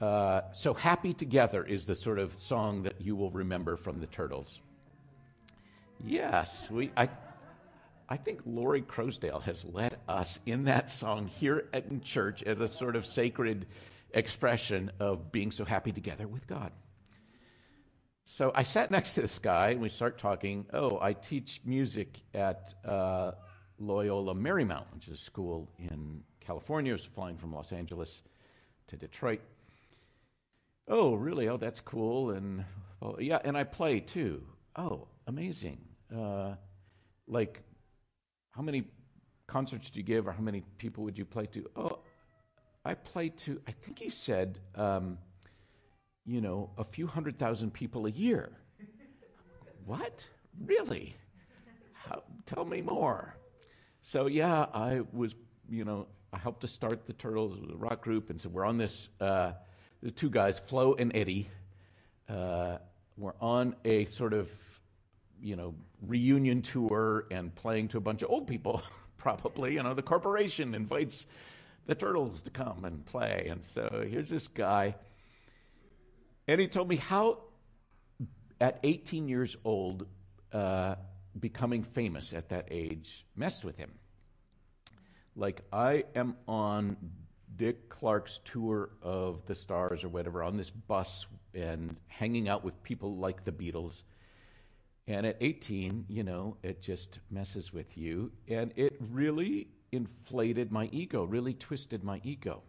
Uh, 0.00 0.42
so, 0.52 0.74
Happy 0.74 1.14
Together 1.14 1.64
is 1.64 1.86
the 1.86 1.94
sort 1.94 2.18
of 2.18 2.34
song 2.34 2.82
that 2.82 3.00
you 3.00 3.14
will 3.14 3.30
remember 3.30 3.76
from 3.76 4.00
the 4.00 4.08
Turtles. 4.08 4.58
Yes, 6.04 6.68
we, 6.68 6.90
I, 6.96 7.08
I 8.08 8.16
think 8.16 8.40
Laurie 8.44 8.82
Crosdale 8.82 9.38
has 9.40 9.64
led 9.64 9.96
us 10.08 10.40
in 10.44 10.64
that 10.64 10.90
song 10.90 11.28
here 11.28 11.68
at 11.72 12.02
church 12.02 12.42
as 12.42 12.58
a 12.58 12.66
sort 12.66 12.96
of 12.96 13.06
sacred 13.06 13.66
expression 14.12 14.90
of 14.98 15.30
being 15.30 15.52
so 15.52 15.64
happy 15.64 15.92
together 15.92 16.26
with 16.26 16.48
God. 16.48 16.72
So 18.24 18.52
I 18.54 18.62
sat 18.62 18.90
next 18.90 19.14
to 19.14 19.22
this 19.22 19.38
guy 19.38 19.70
and 19.70 19.80
we 19.80 19.88
start 19.88 20.18
talking. 20.18 20.66
Oh, 20.72 20.98
I 21.00 21.12
teach 21.12 21.60
music 21.64 22.20
at 22.32 22.72
uh, 22.84 23.32
Loyola 23.78 24.34
Marymount, 24.34 24.86
which 24.94 25.08
is 25.08 25.14
a 25.14 25.24
school 25.24 25.68
in 25.78 26.22
California. 26.40 26.92
I 26.92 26.94
was 26.94 27.04
flying 27.04 27.36
from 27.36 27.52
Los 27.52 27.72
Angeles 27.72 28.22
to 28.88 28.96
Detroit. 28.96 29.40
Oh, 30.86 31.14
really? 31.14 31.48
Oh, 31.48 31.56
that's 31.56 31.80
cool. 31.80 32.30
And 32.30 32.64
well, 33.00 33.16
yeah, 33.20 33.38
and 33.44 33.56
I 33.56 33.64
play 33.64 34.00
too. 34.00 34.42
Oh, 34.76 35.08
amazing. 35.26 35.80
Uh, 36.14 36.54
like, 37.26 37.60
how 38.52 38.62
many 38.62 38.84
concerts 39.46 39.90
do 39.90 39.98
you 39.98 40.04
give, 40.04 40.28
or 40.28 40.32
how 40.32 40.42
many 40.42 40.62
people 40.78 41.04
would 41.04 41.18
you 41.18 41.24
play 41.24 41.46
to? 41.46 41.68
Oh, 41.74 41.98
I 42.84 42.94
play 42.94 43.30
to. 43.30 43.60
I 43.66 43.72
think 43.72 43.98
he 43.98 44.10
said. 44.10 44.58
Um, 44.74 45.18
you 46.24 46.40
know, 46.40 46.70
a 46.78 46.84
few 46.84 47.06
hundred 47.06 47.38
thousand 47.38 47.72
people 47.72 48.06
a 48.06 48.10
year. 48.10 48.50
what? 49.86 50.24
Really? 50.64 51.16
How, 51.94 52.22
tell 52.46 52.64
me 52.64 52.82
more. 52.82 53.34
So, 54.02 54.26
yeah, 54.26 54.66
I 54.74 55.02
was, 55.12 55.34
you 55.68 55.84
know, 55.84 56.06
I 56.32 56.38
helped 56.38 56.62
to 56.62 56.68
start 56.68 57.06
the 57.06 57.12
Turtles, 57.12 57.58
the 57.68 57.76
rock 57.76 58.02
group, 58.02 58.30
and 58.30 58.40
so 58.40 58.48
we're 58.48 58.64
on 58.64 58.78
this, 58.78 59.08
uh, 59.20 59.52
the 60.02 60.10
two 60.10 60.30
guys, 60.30 60.58
Flo 60.58 60.94
and 60.94 61.14
Eddie, 61.14 61.48
uh, 62.28 62.78
we're 63.16 63.34
on 63.40 63.76
a 63.84 64.06
sort 64.06 64.32
of, 64.32 64.48
you 65.40 65.56
know, 65.56 65.74
reunion 66.06 66.62
tour 66.62 67.26
and 67.30 67.54
playing 67.54 67.88
to 67.88 67.98
a 67.98 68.00
bunch 68.00 68.22
of 68.22 68.30
old 68.30 68.46
people, 68.46 68.82
probably. 69.18 69.74
You 69.74 69.82
know, 69.82 69.94
the 69.94 70.02
corporation 70.02 70.74
invites 70.74 71.26
the 71.86 71.94
Turtles 71.94 72.42
to 72.42 72.50
come 72.50 72.84
and 72.84 73.04
play. 73.04 73.48
And 73.50 73.64
so 73.64 74.04
here's 74.08 74.28
this 74.28 74.48
guy 74.48 74.94
and 76.48 76.60
he 76.60 76.68
told 76.68 76.88
me 76.88 76.96
how, 76.96 77.38
at 78.60 78.80
18 78.82 79.28
years 79.28 79.56
old, 79.64 80.06
uh, 80.52 80.96
becoming 81.38 81.82
famous 81.82 82.32
at 82.32 82.50
that 82.50 82.68
age 82.70 83.24
messed 83.36 83.64
with 83.64 83.76
him. 83.76 83.92
Like, 85.34 85.62
I 85.72 86.04
am 86.14 86.36
on 86.46 86.96
Dick 87.56 87.88
Clark's 87.88 88.40
tour 88.44 88.90
of 89.02 89.46
the 89.46 89.54
stars 89.54 90.04
or 90.04 90.08
whatever 90.08 90.42
on 90.42 90.56
this 90.56 90.70
bus 90.70 91.26
and 91.54 91.96
hanging 92.06 92.48
out 92.48 92.64
with 92.64 92.82
people 92.82 93.16
like 93.16 93.44
the 93.44 93.52
Beatles. 93.52 94.02
And 95.06 95.26
at 95.26 95.38
18, 95.40 96.06
you 96.08 96.22
know, 96.22 96.56
it 96.62 96.82
just 96.82 97.18
messes 97.30 97.72
with 97.72 97.96
you. 97.96 98.30
And 98.48 98.72
it 98.76 98.96
really 99.00 99.68
inflated 99.90 100.70
my 100.70 100.88
ego, 100.92 101.24
really 101.24 101.54
twisted 101.54 102.04
my 102.04 102.20
ego. 102.24 102.62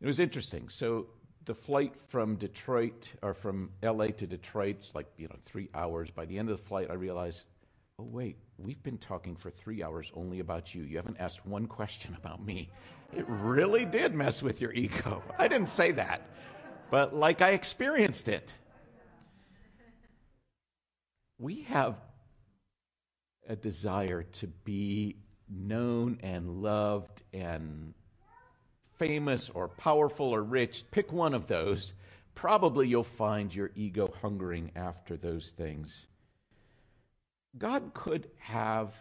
It 0.00 0.06
was 0.06 0.18
interesting. 0.18 0.68
So 0.68 1.08
the 1.44 1.54
flight 1.54 1.94
from 2.08 2.36
Detroit 2.36 3.08
or 3.22 3.34
from 3.34 3.70
LA 3.82 4.08
to 4.08 4.26
Detroit's 4.26 4.92
like, 4.94 5.06
you 5.16 5.28
know, 5.28 5.36
three 5.46 5.68
hours. 5.74 6.10
By 6.10 6.26
the 6.26 6.38
end 6.38 6.50
of 6.50 6.58
the 6.58 6.64
flight, 6.64 6.88
I 6.90 6.94
realized, 6.94 7.42
oh, 7.98 8.04
wait, 8.04 8.36
we've 8.58 8.82
been 8.82 8.98
talking 8.98 9.36
for 9.36 9.50
three 9.50 9.82
hours 9.82 10.10
only 10.14 10.40
about 10.40 10.74
you. 10.74 10.82
You 10.82 10.96
haven't 10.96 11.16
asked 11.18 11.44
one 11.46 11.66
question 11.66 12.14
about 12.16 12.44
me. 12.44 12.70
It 13.16 13.24
really 13.28 13.84
did 13.84 14.14
mess 14.14 14.42
with 14.42 14.60
your 14.60 14.72
ego. 14.72 15.22
I 15.38 15.48
didn't 15.48 15.70
say 15.70 15.92
that, 15.92 16.22
but 16.90 17.14
like 17.14 17.42
I 17.42 17.50
experienced 17.50 18.28
it. 18.28 18.52
We 21.38 21.62
have 21.62 21.96
a 23.48 23.56
desire 23.56 24.24
to 24.24 24.46
be 24.46 25.16
known 25.48 26.18
and 26.22 26.62
loved 26.62 27.22
and 27.32 27.94
famous 29.00 29.48
or 29.48 29.66
powerful 29.66 30.26
or 30.26 30.42
rich, 30.42 30.84
pick 30.90 31.10
one 31.10 31.32
of 31.32 31.46
those. 31.46 31.92
Probably 32.34 32.86
you'll 32.86 33.02
find 33.02 33.52
your 33.52 33.70
ego 33.74 34.12
hungering 34.20 34.70
after 34.76 35.16
those 35.16 35.50
things. 35.56 36.06
God 37.56 37.94
could 37.94 38.30
have 38.38 38.94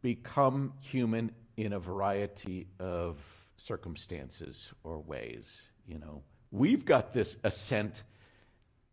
become 0.00 0.72
human 0.80 1.32
in 1.56 1.72
a 1.72 1.80
variety 1.80 2.68
of 2.78 3.18
circumstances 3.56 4.72
or 4.84 5.00
ways. 5.00 5.60
You 5.88 5.98
know, 5.98 6.22
we've 6.52 6.84
got 6.84 7.12
this 7.12 7.36
ascent 7.42 8.02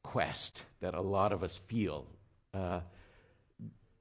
quest 0.04 0.64
that 0.82 0.96
a 0.96 1.02
lot 1.02 1.32
of 1.32 1.44
us 1.44 1.56
feel. 1.68 2.08
Uh, 2.52 2.82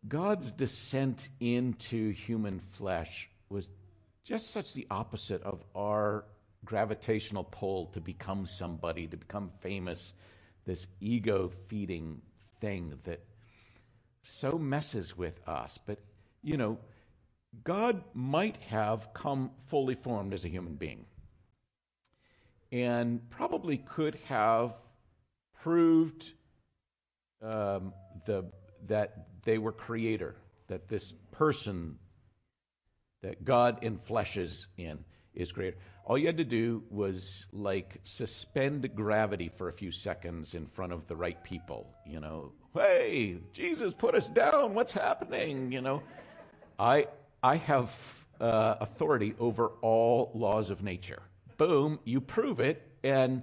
God's 0.08 0.50
descent 0.52 1.28
into 1.38 2.12
human 2.12 2.60
flesh 2.78 3.28
was 3.50 3.68
just 4.24 4.50
such 4.50 4.72
the 4.72 4.86
opposite 4.90 5.42
of 5.42 5.62
our 5.76 6.24
gravitational 6.64 7.44
pull 7.44 7.86
to 7.86 8.00
become 8.00 8.46
somebody, 8.46 9.06
to 9.06 9.16
become 9.16 9.50
famous, 9.60 10.12
this 10.64 10.86
ego 11.00 11.50
feeding 11.68 12.22
thing 12.60 12.98
that 13.04 13.22
so 14.22 14.58
messes 14.58 15.16
with 15.16 15.38
us. 15.46 15.78
But, 15.86 15.98
you 16.42 16.56
know, 16.56 16.78
God 17.62 18.02
might 18.14 18.56
have 18.68 19.12
come 19.12 19.50
fully 19.66 19.94
formed 19.94 20.32
as 20.32 20.44
a 20.44 20.48
human 20.48 20.74
being 20.74 21.04
and 22.72 23.30
probably 23.30 23.76
could 23.76 24.16
have 24.26 24.74
proved 25.62 26.32
um, 27.42 27.92
the, 28.26 28.46
that 28.86 29.28
they 29.44 29.58
were 29.58 29.70
creator, 29.70 30.34
that 30.68 30.88
this 30.88 31.12
person 31.30 31.98
that 33.24 33.42
God 33.42 33.80
enfleshes 33.82 34.66
in 34.76 35.02
is 35.34 35.50
creator. 35.50 35.78
All 36.04 36.18
you 36.18 36.26
had 36.26 36.36
to 36.36 36.44
do 36.44 36.82
was 36.90 37.46
like 37.52 37.96
suspend 38.04 38.94
gravity 38.94 39.50
for 39.56 39.70
a 39.70 39.72
few 39.72 39.90
seconds 39.90 40.54
in 40.54 40.66
front 40.66 40.92
of 40.92 41.08
the 41.08 41.16
right 41.16 41.42
people, 41.42 41.88
you 42.06 42.20
know. 42.20 42.52
Hey, 42.74 43.38
Jesus 43.54 43.94
put 43.94 44.14
us 44.14 44.28
down. 44.28 44.74
What's 44.74 44.92
happening? 44.92 45.72
You 45.72 45.80
know. 45.80 46.02
I 46.78 47.06
I 47.42 47.56
have 47.56 47.90
uh, 48.40 48.76
authority 48.80 49.34
over 49.40 49.68
all 49.80 50.30
laws 50.34 50.68
of 50.68 50.82
nature. 50.82 51.22
Boom, 51.56 52.00
you 52.04 52.20
prove 52.20 52.60
it 52.60 52.86
and 53.02 53.42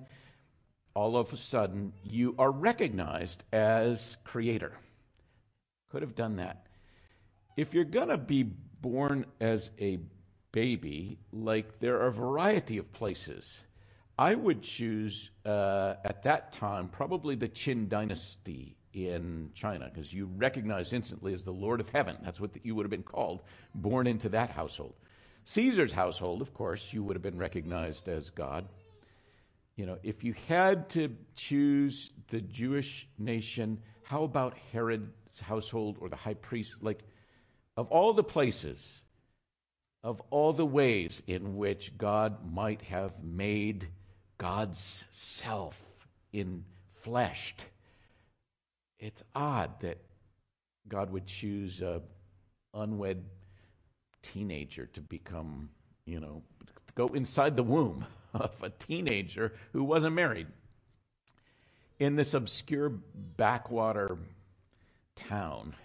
all 0.94 1.18
of 1.18 1.34
a 1.34 1.38
sudden 1.38 1.94
you 2.04 2.36
are 2.38 2.52
recognized 2.52 3.44
as 3.52 4.16
creator. 4.26 4.74
Could 5.90 6.04
have 6.04 6.16
done 6.16 6.36
that. 6.36 6.68
If 7.58 7.74
you're 7.74 7.84
to 8.10 8.18
be 8.18 8.52
born 8.82 9.26
as 9.40 9.70
a 9.80 10.00
baby, 10.52 11.18
like 11.32 11.80
there 11.80 12.02
are 12.02 12.08
a 12.08 12.12
variety 12.12 12.78
of 12.78 12.92
places. 12.94 13.62
I 14.18 14.36
would 14.36 14.62
choose 14.62 15.32
uh, 15.46 15.96
at 16.04 16.24
that 16.24 16.52
time 16.52 16.90
probably 16.90 17.36
the 17.36 17.48
Qin 17.50 17.90
dynasty 17.90 18.76
in 18.94 19.52
China 19.56 19.90
because 19.92 20.12
you 20.12 20.30
recognize 20.38 20.94
instantly 20.94 21.34
as 21.34 21.44
the 21.44 21.52
Lord 21.52 21.80
of 21.80 21.90
Heaven. 21.90 22.18
That's 22.24 22.40
what 22.40 22.52
you 22.64 22.76
would 22.76 22.84
have 22.86 22.92
been 22.92 23.04
called, 23.04 23.42
born 23.74 24.08
into 24.08 24.30
that 24.30 24.52
household. 24.52 24.94
Caesar's 25.46 25.94
household, 25.94 26.42
of 26.42 26.54
course, 26.54 26.86
you 26.92 27.04
would 27.04 27.16
have 27.16 27.24
been 27.24 27.38
recognized 27.38 28.08
as 28.08 28.30
God. 28.30 28.68
You 29.76 29.86
know, 29.86 29.98
if 30.04 30.24
you 30.24 30.36
had 30.48 30.90
to 30.92 31.16
choose 31.36 32.12
the 32.30 32.42
Jewish 32.42 33.08
nation, 33.18 33.80
how 34.04 34.24
about 34.24 34.56
Herod's 34.72 35.40
household 35.40 35.98
or 36.00 36.10
the 36.10 36.16
high 36.16 36.36
priest? 36.36 36.76
Like, 36.82 37.00
of 37.78 37.88
all 37.88 38.14
the 38.14 38.24
places 38.24 39.02
of 40.04 40.22
all 40.32 40.54
the 40.54 40.66
ways 40.66 41.22
in 41.28 41.58
which 41.58 41.98
God 41.98 42.54
might 42.54 42.82
have 42.84 43.24
made 43.24 43.88
God's 44.38 45.06
self 45.12 45.80
infleshed. 46.34 47.60
It's 49.00 49.24
odd 49.36 49.80
that 49.82 49.98
God 50.88 51.12
would 51.12 51.28
choose 51.28 51.82
a 51.82 52.02
unwed 52.74 53.24
teenager 54.24 54.88
to 54.88 55.02
become, 55.02 55.70
you 56.06 56.20
know, 56.20 56.42
to 56.66 56.94
go 56.96 57.08
inside 57.08 57.56
the 57.56 57.64
womb 57.64 58.06
of 58.34 58.52
a 58.64 58.70
teenager 58.70 59.54
who 59.74 59.84
wasn't 59.84 60.16
married 60.16 60.48
in 62.00 62.16
this 62.16 62.34
obscure 62.34 62.90
backwater 62.90 64.18
town 65.28 65.76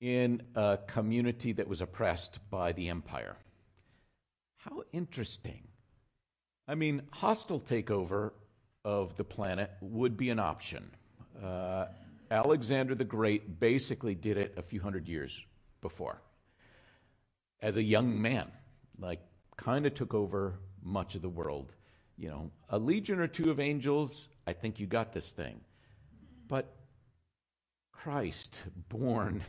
in 0.00 0.42
a 0.54 0.78
community 0.86 1.52
that 1.52 1.68
was 1.68 1.80
oppressed 1.80 2.38
by 2.50 2.72
the 2.72 2.88
empire. 2.88 3.36
How 4.58 4.82
interesting. 4.92 5.66
I 6.68 6.74
mean, 6.74 7.02
hostile 7.12 7.60
takeover 7.60 8.32
of 8.84 9.16
the 9.16 9.24
planet 9.24 9.70
would 9.80 10.16
be 10.16 10.30
an 10.30 10.38
option. 10.38 10.90
Uh, 11.42 11.86
Alexander 12.30 12.94
the 12.94 13.04
Great 13.04 13.60
basically 13.60 14.14
did 14.14 14.36
it 14.36 14.54
a 14.56 14.62
few 14.62 14.80
hundred 14.80 15.08
years 15.08 15.38
before 15.80 16.20
as 17.60 17.76
a 17.76 17.82
young 17.82 18.20
man, 18.20 18.50
like, 18.98 19.20
kind 19.56 19.86
of 19.86 19.94
took 19.94 20.14
over 20.14 20.54
much 20.82 21.14
of 21.14 21.22
the 21.22 21.28
world. 21.28 21.72
You 22.18 22.28
know, 22.28 22.50
a 22.68 22.78
legion 22.78 23.18
or 23.18 23.26
two 23.26 23.50
of 23.50 23.60
angels, 23.60 24.28
I 24.46 24.52
think 24.52 24.78
you 24.80 24.86
got 24.86 25.12
this 25.12 25.28
thing. 25.30 25.60
But 26.48 26.72
Christ, 27.92 28.62
born 28.88 29.44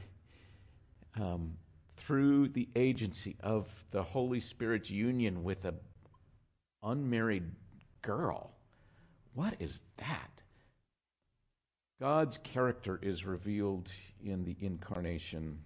um, 1.19 1.53
through 1.97 2.49
the 2.49 2.67
agency 2.75 3.35
of 3.41 3.67
the 3.91 4.03
Holy 4.03 4.39
Spirit's 4.39 4.89
union 4.89 5.43
with 5.43 5.65
an 5.65 5.75
unmarried 6.83 7.51
girl. 8.01 8.51
What 9.33 9.55
is 9.59 9.81
that? 9.97 10.31
God's 11.99 12.37
character 12.37 12.99
is 13.01 13.25
revealed 13.25 13.91
in 14.23 14.43
the 14.43 14.55
incarnation. 14.59 15.59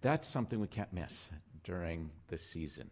That's 0.00 0.26
something 0.28 0.58
we 0.60 0.66
can't 0.66 0.92
miss 0.92 1.30
during 1.64 2.10
this 2.28 2.42
season. 2.42 2.90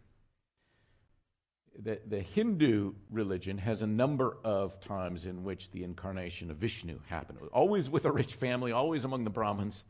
The, 1.83 1.99
the 2.05 2.19
Hindu 2.19 2.93
religion 3.09 3.57
has 3.57 3.81
a 3.81 3.87
number 3.87 4.37
of 4.43 4.79
times 4.81 5.25
in 5.25 5.43
which 5.43 5.71
the 5.71 5.83
incarnation 5.83 6.51
of 6.51 6.57
Vishnu 6.57 6.99
happened. 7.07 7.39
Always 7.53 7.89
with 7.89 8.05
a 8.05 8.11
rich 8.11 8.35
family, 8.35 8.71
always 8.71 9.03
among 9.03 9.23
the 9.23 9.29
Brahmins. 9.29 9.83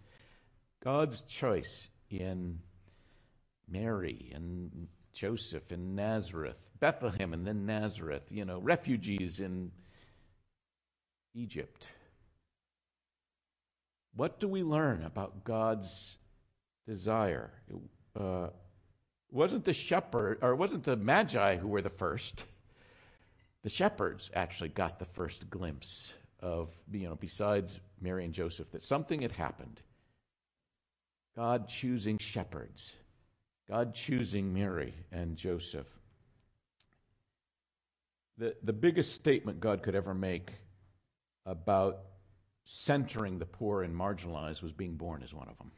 God's 0.84 1.22
choice 1.24 1.90
in 2.10 2.60
Mary 3.70 4.32
and 4.34 4.88
Joseph 5.14 5.72
in 5.72 5.96
Nazareth, 5.96 6.58
Bethlehem 6.80 7.34
and 7.34 7.46
then 7.46 7.66
Nazareth, 7.66 8.24
you 8.30 8.46
know, 8.46 8.60
refugees 8.60 9.40
in 9.40 9.72
Egypt. 11.36 11.88
What 14.16 14.40
do 14.40 14.48
we 14.48 14.64
learn 14.64 15.04
about 15.04 15.44
God's 15.44 16.18
desire? 16.88 17.52
It 17.70 17.76
uh, 18.20 18.48
wasn't 19.30 19.64
the 19.64 19.74
shepherd, 19.74 20.40
or 20.42 20.56
wasn't 20.56 20.84
the 20.84 20.98
magi 20.98 21.58
who 21.58 21.68
were 21.68 21.82
the 21.82 21.90
first. 21.90 22.44
The 23.64 23.70
shepherds 23.70 24.32
actually 24.34 24.70
got 24.70 24.98
the 24.98 25.06
first 25.06 25.50
glimpse 25.50 26.12
of, 26.40 26.70
you 26.92 27.08
know, 27.08 27.16
besides 27.16 27.80
Mary 28.02 28.26
and 28.26 28.34
Joseph, 28.34 28.72
that 28.72 28.84
something 28.84 29.22
had 29.22 29.32
happened. 29.32 29.80
God 31.36 31.70
choosing 31.70 32.18
shepherds, 32.18 32.92
God 33.70 33.94
choosing 33.94 34.54
Mary 34.54 34.94
and 35.12 35.38
Joseph. 35.38 35.88
The, 38.38 38.56
the 38.64 38.74
biggest 38.74 39.14
statement 39.14 39.60
God 39.60 39.84
could 39.84 39.96
ever 39.96 40.14
make 40.14 40.52
about 41.46 42.00
centering 42.66 43.40
the 43.40 43.46
poor 43.46 43.84
and 43.84 43.96
marginalized 43.96 44.62
was 44.62 44.72
being 44.72 44.96
born 44.96 45.24
as 45.24 45.34
one 45.34 45.48
of 45.48 45.58
them. 45.58 45.72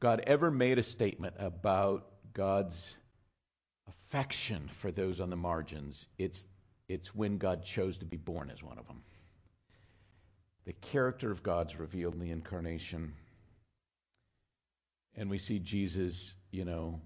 God 0.00 0.22
ever 0.26 0.50
made 0.50 0.78
a 0.78 0.82
statement 0.82 1.34
about 1.38 2.06
God's 2.32 2.96
affection 3.88 4.70
for 4.80 4.90
those 4.90 5.20
on 5.20 5.30
the 5.30 5.36
margins, 5.36 6.06
it's, 6.18 6.46
it's 6.88 7.14
when 7.14 7.38
God 7.38 7.64
chose 7.64 7.98
to 7.98 8.04
be 8.04 8.16
born 8.16 8.50
as 8.50 8.62
one 8.62 8.78
of 8.78 8.86
them. 8.86 9.02
The 10.66 10.72
character 10.72 11.30
of 11.30 11.42
God's 11.42 11.78
revealed 11.78 12.14
in 12.14 12.20
the 12.20 12.30
incarnation 12.30 13.12
and 15.16 15.30
we 15.30 15.38
see 15.38 15.58
Jesus, 15.58 16.34
you 16.50 16.64
know, 16.64 17.00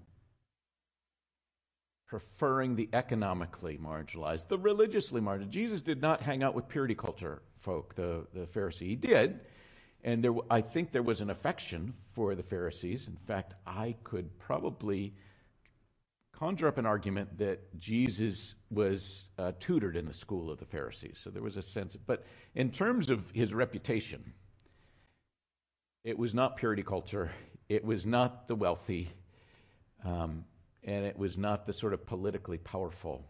preferring 2.07 2.75
the 2.75 2.89
economically 2.93 3.77
marginalized, 3.77 4.47
the 4.47 4.57
religiously 4.57 5.21
marginalized. 5.21 5.49
Jesus 5.49 5.81
did 5.81 6.01
not 6.01 6.21
hang 6.21 6.41
out 6.43 6.55
with 6.55 6.67
purity 6.67 6.95
culture 6.95 7.41
folk, 7.61 7.93
the, 7.95 8.25
the 8.33 8.47
Pharisee. 8.47 8.87
He 8.87 8.95
did. 8.95 9.39
And 10.03 10.23
there, 10.23 10.33
I 10.49 10.61
think 10.61 10.91
there 10.91 11.03
was 11.03 11.21
an 11.21 11.29
affection 11.29 11.93
for 12.13 12.33
the 12.33 12.43
Pharisees. 12.43 13.07
In 13.07 13.17
fact, 13.27 13.53
I 13.67 13.95
could 14.03 14.39
probably 14.39 15.13
conjure 16.33 16.67
up 16.67 16.77
an 16.77 16.85
argument 16.85 17.37
that 17.37 17.77
Jesus 17.77 18.55
was 18.71 19.27
uh, 19.37 19.51
tutored 19.59 19.97
in 19.97 20.05
the 20.05 20.13
school 20.13 20.49
of 20.49 20.57
the 20.57 20.65
Pharisees. 20.65 21.19
So 21.21 21.29
there 21.29 21.43
was 21.43 21.57
a 21.57 21.61
sense. 21.61 21.95
Of, 21.95 22.07
but 22.07 22.23
in 22.55 22.71
terms 22.71 23.09
of 23.09 23.29
his 23.31 23.53
reputation, 23.53 24.33
it 26.05 26.17
was 26.17 26.33
not 26.33 26.55
purity 26.57 26.83
culture. 26.83 27.29
It 27.69 27.85
was 27.85 28.03
not 28.07 28.47
the 28.47 28.55
wealthy, 28.55 29.11
um, 30.03 30.43
and 30.83 31.05
it 31.05 31.17
was 31.19 31.37
not 31.37 31.67
the 31.67 31.73
sort 31.73 31.93
of 31.93 32.03
politically 32.07 32.57
powerful. 32.57 33.23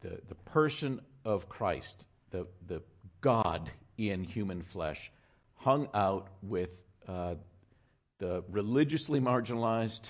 The, 0.00 0.20
the 0.28 0.36
person 0.36 1.00
of 1.24 1.48
Christ, 1.48 2.06
the, 2.30 2.46
the 2.68 2.80
God 3.20 3.68
in 3.98 4.22
human 4.22 4.62
flesh, 4.62 5.10
hung 5.56 5.88
out 5.94 6.28
with 6.42 6.70
uh, 7.08 7.34
the 8.18 8.44
religiously 8.50 9.18
marginalized. 9.18 10.08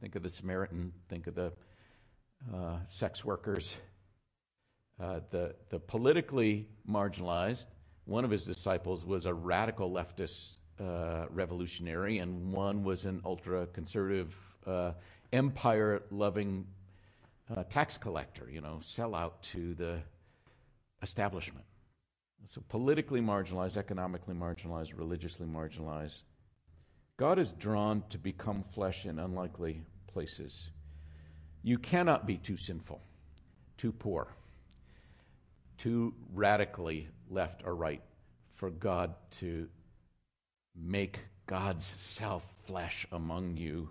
Think 0.00 0.14
of 0.14 0.22
the 0.22 0.30
Samaritan, 0.30 0.92
think 1.08 1.26
of 1.26 1.34
the 1.34 1.52
uh, 2.54 2.76
sex 2.86 3.24
workers, 3.24 3.76
uh, 5.00 5.18
the, 5.30 5.56
the 5.70 5.80
politically 5.80 6.68
marginalized. 6.88 7.66
One 8.04 8.24
of 8.24 8.30
his 8.30 8.44
disciples 8.44 9.04
was 9.04 9.26
a 9.26 9.34
radical 9.34 9.90
leftist 9.90 10.58
revolutionary, 11.30 12.18
and 12.18 12.52
one 12.52 12.84
was 12.84 13.04
an 13.04 13.20
ultra 13.24 13.66
conservative, 13.66 14.34
uh, 14.66 14.92
empire 15.32 16.02
loving 16.10 16.66
uh, 17.54 17.64
tax 17.64 17.98
collector, 17.98 18.48
you 18.50 18.60
know, 18.60 18.78
sell 18.82 19.14
out 19.14 19.42
to 19.42 19.74
the 19.74 19.98
establishment. 21.02 21.64
So 22.50 22.62
politically 22.68 23.20
marginalized, 23.20 23.76
economically 23.76 24.34
marginalized, 24.34 24.96
religiously 24.96 25.46
marginalized. 25.46 26.22
God 27.16 27.38
is 27.38 27.50
drawn 27.58 28.02
to 28.10 28.18
become 28.18 28.64
flesh 28.74 29.04
in 29.04 29.18
unlikely 29.18 29.82
places. 30.06 30.70
You 31.62 31.78
cannot 31.78 32.26
be 32.26 32.36
too 32.36 32.56
sinful, 32.56 33.00
too 33.76 33.92
poor, 33.92 34.28
too 35.76 36.14
radically 36.32 37.08
left 37.28 37.62
or 37.64 37.74
right 37.74 38.02
for 38.54 38.70
God 38.70 39.14
to 39.32 39.68
make 40.80 41.20
God's 41.46 41.84
self 41.84 42.44
flesh 42.66 43.06
among 43.10 43.56
you, 43.56 43.90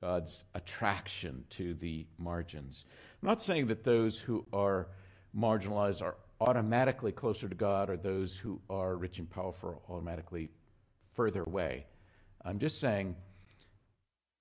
God's 0.00 0.44
attraction 0.54 1.44
to 1.50 1.74
the 1.74 2.06
margins. 2.18 2.84
I'm 3.22 3.28
not 3.28 3.42
saying 3.42 3.68
that 3.68 3.84
those 3.84 4.18
who 4.18 4.46
are 4.52 4.88
marginalized 5.36 6.02
are 6.02 6.16
automatically 6.40 7.12
closer 7.12 7.48
to 7.48 7.54
God 7.54 7.90
or 7.90 7.96
those 7.96 8.36
who 8.36 8.60
are 8.70 8.96
rich 8.96 9.18
and 9.18 9.28
powerful 9.28 9.70
are 9.70 9.94
automatically 9.94 10.50
further 11.14 11.42
away. 11.42 11.86
I'm 12.44 12.60
just 12.60 12.78
saying 12.80 13.16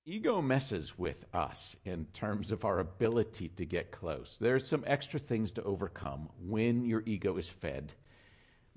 ego 0.06 0.42
messes 0.42 0.98
with 0.98 1.26
us 1.34 1.76
in 1.84 2.06
terms 2.14 2.52
of 2.52 2.64
our 2.64 2.80
ability 2.80 3.50
to 3.50 3.66
get 3.66 3.92
close. 3.92 4.38
There's 4.40 4.68
some 4.68 4.84
extra 4.86 5.20
things 5.20 5.54
to 5.54 5.64
overcome 5.64 6.30
when 6.46 6.86
your 6.86 7.04
ego 7.06 7.38
is 7.38 7.50
fed 7.50 7.92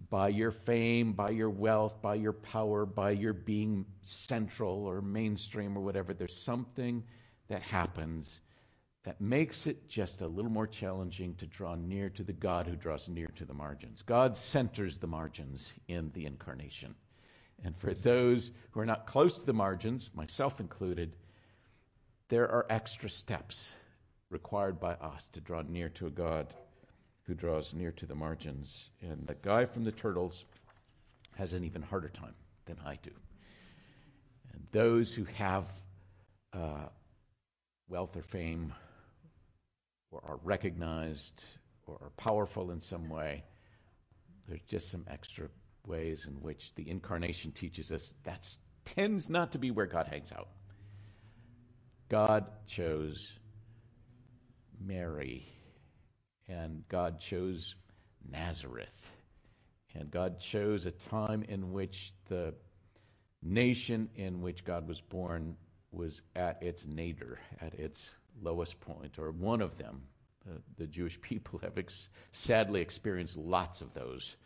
by 0.08 0.28
your 0.28 0.50
fame, 0.50 1.12
by 1.12 1.30
your 1.30 1.50
wealth, 1.50 2.00
by 2.00 2.14
your 2.14 2.32
power, 2.32 2.86
by 2.86 3.10
your 3.10 3.32
being 3.32 3.84
central 4.02 4.86
or 4.86 5.02
mainstream 5.02 5.76
or 5.76 5.82
whatever. 5.82 6.14
There's 6.14 6.36
something 6.42 7.04
that 7.48 7.62
happens 7.62 8.40
that 9.04 9.20
makes 9.20 9.66
it 9.66 9.88
just 9.88 10.20
a 10.20 10.26
little 10.26 10.50
more 10.50 10.66
challenging 10.66 11.34
to 11.36 11.46
draw 11.46 11.74
near 11.74 12.10
to 12.10 12.22
the 12.22 12.32
God 12.32 12.66
who 12.66 12.76
draws 12.76 13.08
near 13.08 13.28
to 13.36 13.44
the 13.44 13.54
margins. 13.54 14.02
God 14.02 14.36
centers 14.36 14.98
the 14.98 15.06
margins 15.06 15.72
in 15.88 16.10
the 16.12 16.26
incarnation. 16.26 16.94
And 17.64 17.76
for 17.76 17.94
those 17.94 18.50
who 18.70 18.80
are 18.80 18.86
not 18.86 19.06
close 19.06 19.36
to 19.36 19.46
the 19.46 19.52
margins, 19.52 20.10
myself 20.14 20.60
included, 20.60 21.16
there 22.28 22.50
are 22.50 22.66
extra 22.68 23.10
steps 23.10 23.72
required 24.30 24.80
by 24.80 24.92
us 24.92 25.28
to 25.32 25.40
draw 25.40 25.62
near 25.62 25.88
to 25.90 26.06
a 26.06 26.10
God 26.10 26.52
who 27.30 27.36
draws 27.36 27.72
near 27.72 27.92
to 27.92 28.06
the 28.06 28.14
margins. 28.14 28.90
And 29.02 29.24
the 29.24 29.36
guy 29.36 29.64
from 29.64 29.84
the 29.84 29.92
Turtles 29.92 30.44
has 31.36 31.52
an 31.52 31.62
even 31.62 31.80
harder 31.80 32.08
time 32.08 32.34
than 32.66 32.76
I 32.84 32.98
do. 33.04 33.12
And 34.52 34.66
those 34.72 35.14
who 35.14 35.24
have 35.36 35.64
uh, 36.52 36.86
wealth 37.88 38.16
or 38.16 38.22
fame 38.22 38.74
or 40.10 40.20
are 40.26 40.40
recognized 40.42 41.44
or 41.86 41.98
are 42.02 42.10
powerful 42.16 42.72
in 42.72 42.82
some 42.82 43.08
way, 43.08 43.44
there's 44.48 44.64
just 44.68 44.90
some 44.90 45.04
extra 45.08 45.46
ways 45.86 46.26
in 46.26 46.34
which 46.42 46.74
the 46.74 46.90
incarnation 46.90 47.52
teaches 47.52 47.92
us 47.92 48.12
that 48.24 48.48
tends 48.84 49.30
not 49.30 49.52
to 49.52 49.58
be 49.58 49.70
where 49.70 49.86
God 49.86 50.08
hangs 50.08 50.32
out. 50.32 50.48
God 52.08 52.46
chose 52.66 53.32
Mary, 54.84 55.46
and 56.50 56.82
God 56.88 57.20
chose 57.20 57.74
Nazareth, 58.30 59.10
and 59.94 60.10
God 60.10 60.40
chose 60.40 60.86
a 60.86 60.90
time 60.90 61.44
in 61.48 61.72
which 61.72 62.12
the 62.28 62.54
nation 63.42 64.08
in 64.16 64.42
which 64.42 64.64
God 64.64 64.86
was 64.86 65.00
born 65.00 65.56
was 65.92 66.20
at 66.36 66.62
its 66.62 66.86
nadir, 66.86 67.38
at 67.60 67.74
its 67.74 68.14
lowest 68.42 68.80
point, 68.80 69.18
or 69.18 69.30
one 69.30 69.60
of 69.60 69.78
them. 69.78 70.02
The, 70.78 70.86
Jewish 70.86 71.20
people 71.22 71.60
have 71.60 71.78
ex- 71.78 72.08
sadly 72.32 72.80
experienced 72.80 73.36
lots 73.36 73.82
of 73.82 73.92
those 73.94 74.36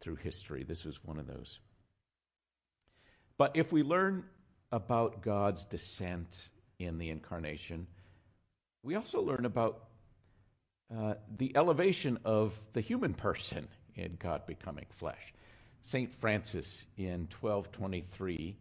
through 0.00 0.16
history. 0.16 0.64
This 0.64 0.84
was 0.84 1.02
one 1.04 1.18
of 1.18 1.26
those. 1.26 1.58
But 3.36 3.56
if 3.56 3.72
we 3.72 3.82
learn 3.82 4.24
about 4.72 5.22
God's 5.22 5.64
descent 5.64 6.48
in 6.78 6.98
the 6.98 7.10
incarnation, 7.10 7.86
we 8.82 8.94
also 8.94 9.20
learn 9.20 9.44
about 9.44 9.89
uh, 10.96 11.14
the 11.36 11.56
elevation 11.56 12.18
of 12.24 12.58
the 12.72 12.80
human 12.80 13.14
person 13.14 13.68
in 13.94 14.16
God 14.18 14.46
becoming 14.46 14.86
flesh. 14.98 15.34
St. 15.82 16.12
Francis 16.20 16.84
in 16.96 17.28
1223 17.40 18.56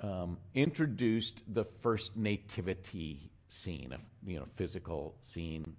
um, 0.00 0.38
introduced 0.54 1.42
the 1.52 1.64
first 1.82 2.16
nativity 2.16 3.30
scene, 3.48 3.92
a 3.92 4.28
you 4.30 4.38
know, 4.38 4.46
physical 4.56 5.14
scene, 5.22 5.74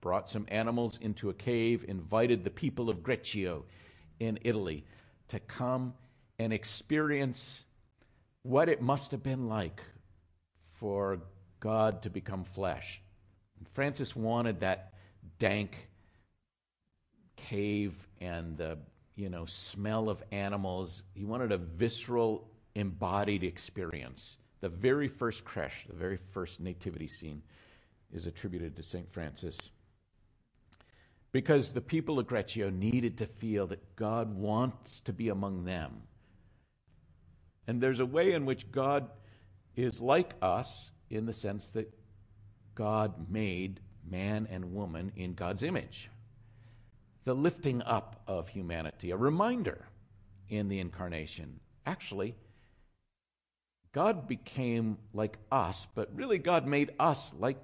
brought 0.00 0.28
some 0.28 0.46
animals 0.48 0.98
into 1.00 1.30
a 1.30 1.34
cave, 1.34 1.84
invited 1.88 2.44
the 2.44 2.50
people 2.50 2.90
of 2.90 2.98
Greccio 2.98 3.62
in 4.20 4.38
Italy 4.42 4.84
to 5.28 5.40
come 5.40 5.94
and 6.38 6.52
experience 6.52 7.62
what 8.42 8.68
it 8.68 8.82
must 8.82 9.12
have 9.12 9.22
been 9.22 9.48
like 9.48 9.80
for 10.74 11.20
God 11.60 12.02
to 12.02 12.10
become 12.10 12.44
flesh. 12.44 13.00
Francis 13.74 14.14
wanted 14.14 14.60
that 14.60 14.94
dank 15.38 15.88
cave 17.36 17.94
and 18.20 18.56
the 18.56 18.78
you 19.16 19.28
know 19.28 19.46
smell 19.46 20.08
of 20.08 20.22
animals. 20.32 21.02
He 21.14 21.24
wanted 21.24 21.52
a 21.52 21.58
visceral, 21.58 22.48
embodied 22.74 23.44
experience. 23.44 24.36
The 24.60 24.68
very 24.68 25.08
first 25.08 25.44
creche, 25.44 25.84
the 25.88 25.96
very 25.96 26.18
first 26.32 26.60
nativity 26.60 27.08
scene, 27.08 27.42
is 28.12 28.26
attributed 28.26 28.76
to 28.76 28.82
St. 28.82 29.12
Francis. 29.12 29.58
Because 31.32 31.72
the 31.72 31.80
people 31.80 32.20
of 32.20 32.28
Greccio 32.28 32.70
needed 32.72 33.18
to 33.18 33.26
feel 33.26 33.66
that 33.66 33.96
God 33.96 34.34
wants 34.36 35.00
to 35.00 35.12
be 35.12 35.28
among 35.28 35.64
them. 35.64 36.02
And 37.66 37.80
there's 37.80 37.98
a 37.98 38.06
way 38.06 38.32
in 38.32 38.46
which 38.46 38.70
God 38.70 39.10
is 39.74 40.00
like 40.00 40.32
us 40.40 40.92
in 41.10 41.26
the 41.26 41.32
sense 41.32 41.70
that 41.70 41.92
God 42.74 43.30
made 43.30 43.80
man 44.08 44.48
and 44.50 44.74
woman 44.74 45.12
in 45.16 45.34
God's 45.34 45.62
image. 45.62 46.10
The 47.24 47.34
lifting 47.34 47.82
up 47.82 48.22
of 48.26 48.48
humanity, 48.48 49.10
a 49.10 49.16
reminder 49.16 49.86
in 50.48 50.68
the 50.68 50.80
incarnation. 50.80 51.60
Actually, 51.86 52.34
God 53.92 54.26
became 54.28 54.98
like 55.12 55.38
us, 55.50 55.86
but 55.94 56.14
really 56.14 56.38
God 56.38 56.66
made 56.66 56.90
us 56.98 57.32
like 57.38 57.58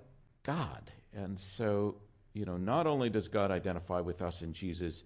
God. 0.44 0.90
And 1.12 1.38
so, 1.38 1.96
you 2.32 2.44
know, 2.44 2.56
not 2.56 2.86
only 2.86 3.10
does 3.10 3.28
God 3.28 3.50
identify 3.50 4.00
with 4.00 4.22
us 4.22 4.40
in 4.40 4.52
Jesus, 4.52 5.02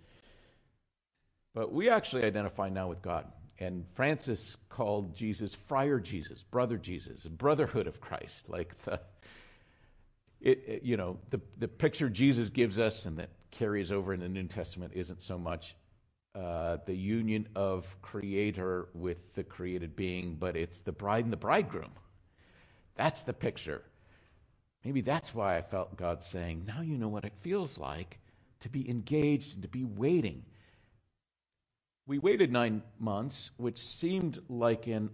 but 1.55 1.73
we 1.73 1.89
actually 1.89 2.25
identify 2.25 2.69
now 2.69 2.89
with 2.89 3.01
God. 3.01 3.27
And 3.59 3.87
Francis 3.95 4.57
called 4.69 5.15
Jesus 5.15 5.55
Friar 5.69 6.01
Jesus, 6.01 6.43
Brother 6.51 6.77
Jesus, 6.77 7.23
Brotherhood 7.23 7.87
of 7.87 8.01
Christ. 8.01 8.49
Like 8.49 8.77
the, 8.85 9.01
it, 10.45 10.63
it, 10.67 10.83
you 10.85 10.97
know, 10.99 11.19
the, 11.31 11.41
the 11.59 11.69
picture 11.69 12.11
Jesus 12.11 12.51
gives 12.51 12.79
us 12.79 13.07
and 13.07 13.19
that 13.19 13.31
carries 13.51 13.91
over 13.91 14.13
in 14.13 14.21
the 14.21 14.29
New 14.29 14.45
Testament 14.45 14.93
isn't 14.95 15.23
so 15.23 15.39
much 15.39 15.75
uh, 16.35 16.77
the 16.87 16.95
union 16.95 17.49
of 17.57 17.87
creator 18.03 18.89
with 18.95 19.35
the 19.35 19.43
created 19.43 19.97
being, 19.97 20.37
but 20.39 20.55
it's 20.57 20.81
the 20.81 20.93
bride 20.93 21.25
and 21.25 21.33
the 21.33 21.39
bridegroom. 21.39 21.91
That's 22.95 23.23
the 23.23 23.33
picture. 23.33 23.83
Maybe 24.85 25.01
that's 25.01 25.35
why 25.35 25.57
I 25.57 25.63
felt 25.63 25.97
God 25.97 26.23
saying, 26.23 26.65
Now 26.67 26.83
you 26.83 26.99
know 26.99 27.09
what 27.09 27.25
it 27.25 27.33
feels 27.41 27.79
like 27.79 28.19
to 28.61 28.69
be 28.69 28.89
engaged 28.89 29.55
and 29.55 29.63
to 29.63 29.69
be 29.69 29.85
waiting. 29.85 30.45
We 32.07 32.19
waited 32.19 32.53
nine 32.53 32.83
months, 32.99 33.51
which 33.57 33.79
seemed 33.79 34.41
like 34.51 34.89
an 34.89 35.09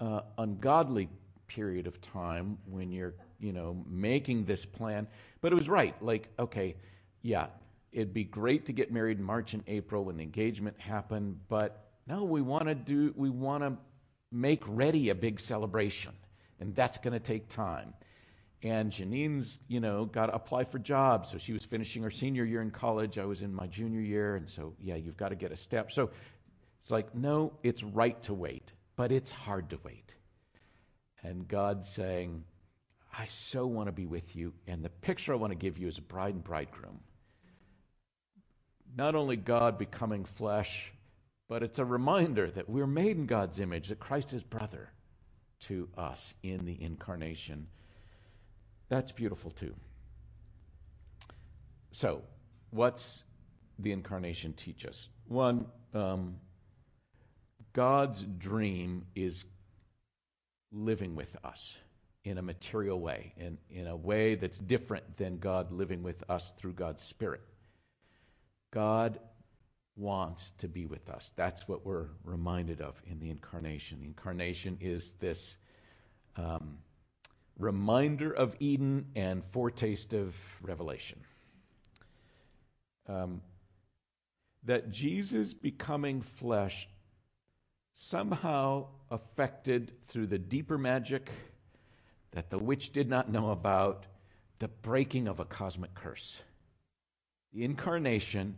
uh, 0.00 0.22
ungodly 0.38 1.08
period 1.46 1.86
of 1.86 2.00
time 2.00 2.58
when 2.66 2.90
you're, 2.90 3.14
you 3.42 3.52
know, 3.52 3.84
making 3.88 4.44
this 4.46 4.64
plan. 4.64 5.06
But 5.40 5.52
it 5.52 5.58
was 5.58 5.68
right. 5.68 6.00
Like, 6.02 6.28
okay, 6.38 6.76
yeah, 7.20 7.48
it'd 7.92 8.14
be 8.14 8.24
great 8.24 8.66
to 8.66 8.72
get 8.72 8.90
married 8.90 9.18
in 9.18 9.24
March 9.24 9.52
and 9.52 9.62
April 9.66 10.04
when 10.04 10.16
the 10.16 10.22
engagement 10.22 10.80
happened, 10.80 11.40
but 11.48 11.84
no, 12.06 12.24
we 12.24 12.40
want 12.40 12.66
to 12.66 12.74
do 12.74 13.12
we 13.16 13.30
want 13.30 13.62
to 13.62 13.76
make 14.30 14.62
ready 14.66 15.10
a 15.10 15.14
big 15.14 15.40
celebration, 15.40 16.12
and 16.58 16.74
that's 16.74 16.98
going 16.98 17.12
to 17.12 17.20
take 17.20 17.48
time. 17.48 17.92
And 18.64 18.92
Janine's, 18.92 19.58
you 19.66 19.80
know, 19.80 20.04
got 20.04 20.26
to 20.26 20.34
apply 20.34 20.64
for 20.64 20.78
jobs. 20.78 21.30
So 21.30 21.38
she 21.38 21.52
was 21.52 21.64
finishing 21.64 22.04
her 22.04 22.12
senior 22.12 22.44
year 22.44 22.62
in 22.62 22.70
college. 22.70 23.18
I 23.18 23.24
was 23.24 23.42
in 23.42 23.52
my 23.52 23.66
junior 23.66 24.00
year. 24.00 24.36
And 24.36 24.48
so, 24.48 24.74
yeah, 24.80 24.94
you've 24.94 25.16
got 25.16 25.30
to 25.30 25.34
get 25.34 25.50
a 25.50 25.56
step. 25.56 25.90
So 25.90 26.10
it's 26.82 26.90
like, 26.90 27.12
no, 27.12 27.54
it's 27.64 27.82
right 27.82 28.22
to 28.24 28.34
wait, 28.34 28.72
but 28.94 29.10
it's 29.10 29.32
hard 29.32 29.70
to 29.70 29.80
wait. 29.82 30.14
And 31.24 31.48
God's 31.48 31.88
saying, 31.88 32.44
I 33.12 33.26
so 33.26 33.66
want 33.66 33.88
to 33.88 33.92
be 33.92 34.06
with 34.06 34.34
you. 34.34 34.54
And 34.66 34.84
the 34.84 34.88
picture 34.88 35.32
I 35.32 35.36
want 35.36 35.50
to 35.52 35.58
give 35.58 35.78
you 35.78 35.88
is 35.88 35.98
a 35.98 36.02
bride 36.02 36.34
and 36.34 36.44
bridegroom 36.44 37.00
not 38.96 39.14
only 39.14 39.36
God 39.36 39.78
becoming 39.78 40.24
flesh, 40.24 40.92
but 41.48 41.62
it's 41.62 41.78
a 41.78 41.84
reminder 41.84 42.50
that 42.50 42.68
we're 42.68 42.86
made 42.86 43.16
in 43.16 43.26
God's 43.26 43.58
image, 43.58 43.88
that 43.88 43.98
Christ 43.98 44.32
is 44.32 44.42
brother 44.42 44.90
to 45.60 45.88
us 45.96 46.34
in 46.42 46.64
the 46.64 46.80
incarnation. 46.82 47.66
that's 48.88 49.12
beautiful 49.12 49.50
too. 49.52 49.74
So, 51.92 52.22
what's 52.70 53.22
the 53.78 53.92
incarnation 53.92 54.52
teach 54.54 54.84
us? 54.84 55.08
One, 55.28 55.66
um, 55.94 56.36
God's 57.72 58.22
dream 58.22 59.06
is 59.14 59.44
living 60.72 61.16
with 61.16 61.34
us 61.44 61.74
in 62.24 62.38
a 62.38 62.42
material 62.42 63.00
way, 63.00 63.32
in, 63.36 63.58
in 63.70 63.86
a 63.86 63.96
way 63.96 64.36
that's 64.36 64.58
different 64.58 65.16
than 65.16 65.38
God 65.38 65.72
living 65.72 66.02
with 66.02 66.22
us 66.28 66.52
through 66.58 66.74
God's 66.74 67.02
Spirit. 67.02 67.40
God 68.72 69.18
wants 69.96 70.52
to 70.58 70.68
be 70.68 70.86
with 70.86 71.08
us. 71.10 71.30
That's 71.36 71.66
what 71.68 71.84
we're 71.84 72.08
reminded 72.24 72.80
of 72.80 72.94
in 73.10 73.18
the 73.18 73.30
incarnation. 73.30 74.00
The 74.00 74.06
incarnation 74.06 74.78
is 74.80 75.12
this 75.20 75.56
um, 76.36 76.78
reminder 77.58 78.32
of 78.32 78.56
Eden 78.60 79.06
and 79.14 79.42
foretaste 79.52 80.12
of 80.12 80.34
Revelation. 80.62 81.18
Um, 83.08 83.42
that 84.64 84.90
Jesus 84.90 85.52
becoming 85.52 86.22
flesh 86.22 86.88
somehow 87.94 88.86
affected 89.10 89.92
through 90.08 90.28
the 90.28 90.38
deeper 90.38 90.78
magic 90.78 91.30
that 92.32 92.50
the 92.50 92.58
witch 92.58 92.92
did 92.92 93.08
not 93.08 93.30
know 93.30 93.50
about 93.50 94.04
the 94.58 94.68
breaking 94.68 95.28
of 95.28 95.40
a 95.40 95.44
cosmic 95.44 95.94
curse. 95.94 96.40
The 97.52 97.64
incarnation 97.64 98.56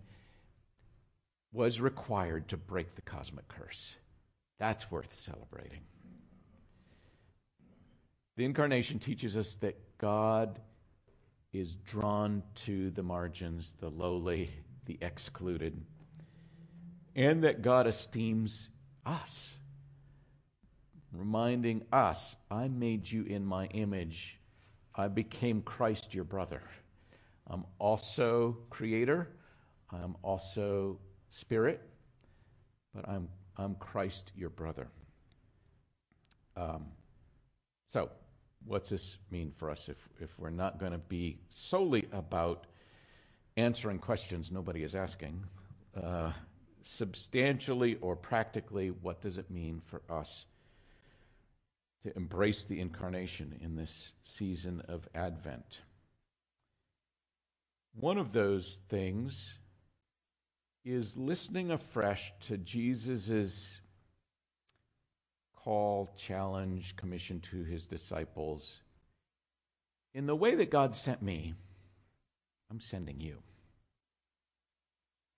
was 1.52 1.80
required 1.80 2.48
to 2.48 2.56
break 2.56 2.94
the 2.94 3.02
cosmic 3.02 3.48
curse. 3.48 3.94
That's 4.58 4.90
worth 4.90 5.14
celebrating. 5.14 5.80
The 8.36 8.44
incarnation 8.44 8.98
teaches 8.98 9.36
us 9.36 9.54
that 9.56 9.76
God 9.98 10.58
is 11.52 11.74
drawn 11.86 12.42
to 12.66 12.90
the 12.90 13.02
margins, 13.02 13.72
the 13.80 13.88
lowly, 13.88 14.50
the 14.86 14.98
excluded, 15.00 15.80
and 17.14 17.44
that 17.44 17.62
God 17.62 17.86
esteems 17.86 18.68
us, 19.06 19.54
reminding 21.18 21.82
us, 21.92 22.36
I 22.50 22.68
made 22.68 23.10
you 23.10 23.24
in 23.24 23.44
my 23.44 23.66
image. 23.66 24.38
I 24.94 25.08
became 25.08 25.62
Christ 25.62 26.14
your 26.14 26.24
brother. 26.24 26.62
I'm 27.46 27.64
also 27.78 28.56
creator. 28.70 29.28
I'm 29.90 30.16
also 30.22 30.98
spirit, 31.30 31.80
but 32.94 33.08
I'm, 33.08 33.28
I'm 33.56 33.74
Christ 33.76 34.32
your 34.36 34.50
brother. 34.50 34.88
Um, 36.56 36.86
so, 37.88 38.10
what's 38.66 38.88
this 38.88 39.18
mean 39.30 39.52
for 39.56 39.70
us 39.70 39.88
if, 39.88 39.96
if 40.20 40.38
we're 40.38 40.50
not 40.50 40.78
going 40.78 40.92
to 40.92 40.98
be 40.98 41.38
solely 41.50 42.06
about 42.12 42.66
answering 43.56 43.98
questions 43.98 44.50
nobody 44.50 44.82
is 44.82 44.94
asking? 44.94 45.44
Uh, 46.00 46.32
substantially 46.82 47.96
or 48.00 48.16
practically, 48.16 48.90
what 48.90 49.20
does 49.20 49.38
it 49.38 49.50
mean 49.50 49.80
for 49.86 50.02
us 50.10 50.44
to 52.04 52.16
embrace 52.16 52.64
the 52.64 52.80
incarnation 52.80 53.58
in 53.60 53.76
this 53.76 54.12
season 54.22 54.82
of 54.88 55.08
Advent? 55.14 55.80
One 57.94 58.18
of 58.18 58.32
those 58.32 58.80
things 58.88 59.58
is 60.84 61.16
listening 61.16 61.70
afresh 61.70 62.32
to 62.48 62.58
Jesus' 62.58 63.78
call, 65.56 66.10
challenge, 66.18 66.94
commission 66.96 67.40
to 67.50 67.64
his 67.64 67.86
disciples. 67.86 68.80
In 70.12 70.26
the 70.26 70.36
way 70.36 70.54
that 70.56 70.70
God 70.70 70.94
sent 70.94 71.22
me, 71.22 71.54
I'm 72.70 72.80
sending 72.80 73.20
you. 73.20 73.38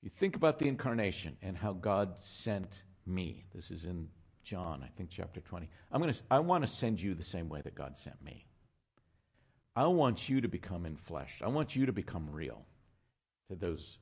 You 0.02 0.11
think 0.11 0.37
about 0.37 0.59
the 0.59 0.68
incarnation 0.68 1.37
and 1.42 1.57
how 1.57 1.72
God 1.72 2.16
sent 2.20 2.83
me. 3.07 3.44
This 3.55 3.70
is 3.70 3.85
in 3.85 4.09
John, 4.47 4.83
I 4.85 4.89
think 4.97 5.11
chapter 5.11 5.41
20. 5.41 5.69
I'm 5.91 6.01
going 6.01 6.15
to 6.15 6.21
I 6.31 6.39
want 6.39 6.65
to 6.65 6.69
send 6.69 7.01
you 7.01 7.15
the 7.15 7.25
same 7.25 7.49
way 7.49 7.61
that 7.63 7.75
God 7.75 7.99
sent 7.99 8.23
me. 8.25 8.47
I 9.75 9.89
want 9.89 10.29
you 10.29 10.41
to 10.41 10.49
become 10.49 10.87
in 10.87 10.97
flesh. 10.97 11.43
I 11.45 11.49
want 11.49 11.75
you 11.75 11.87
to 11.87 11.93
become 11.93 12.31
real 12.31 12.65
to 13.51 13.57
those 13.57 13.99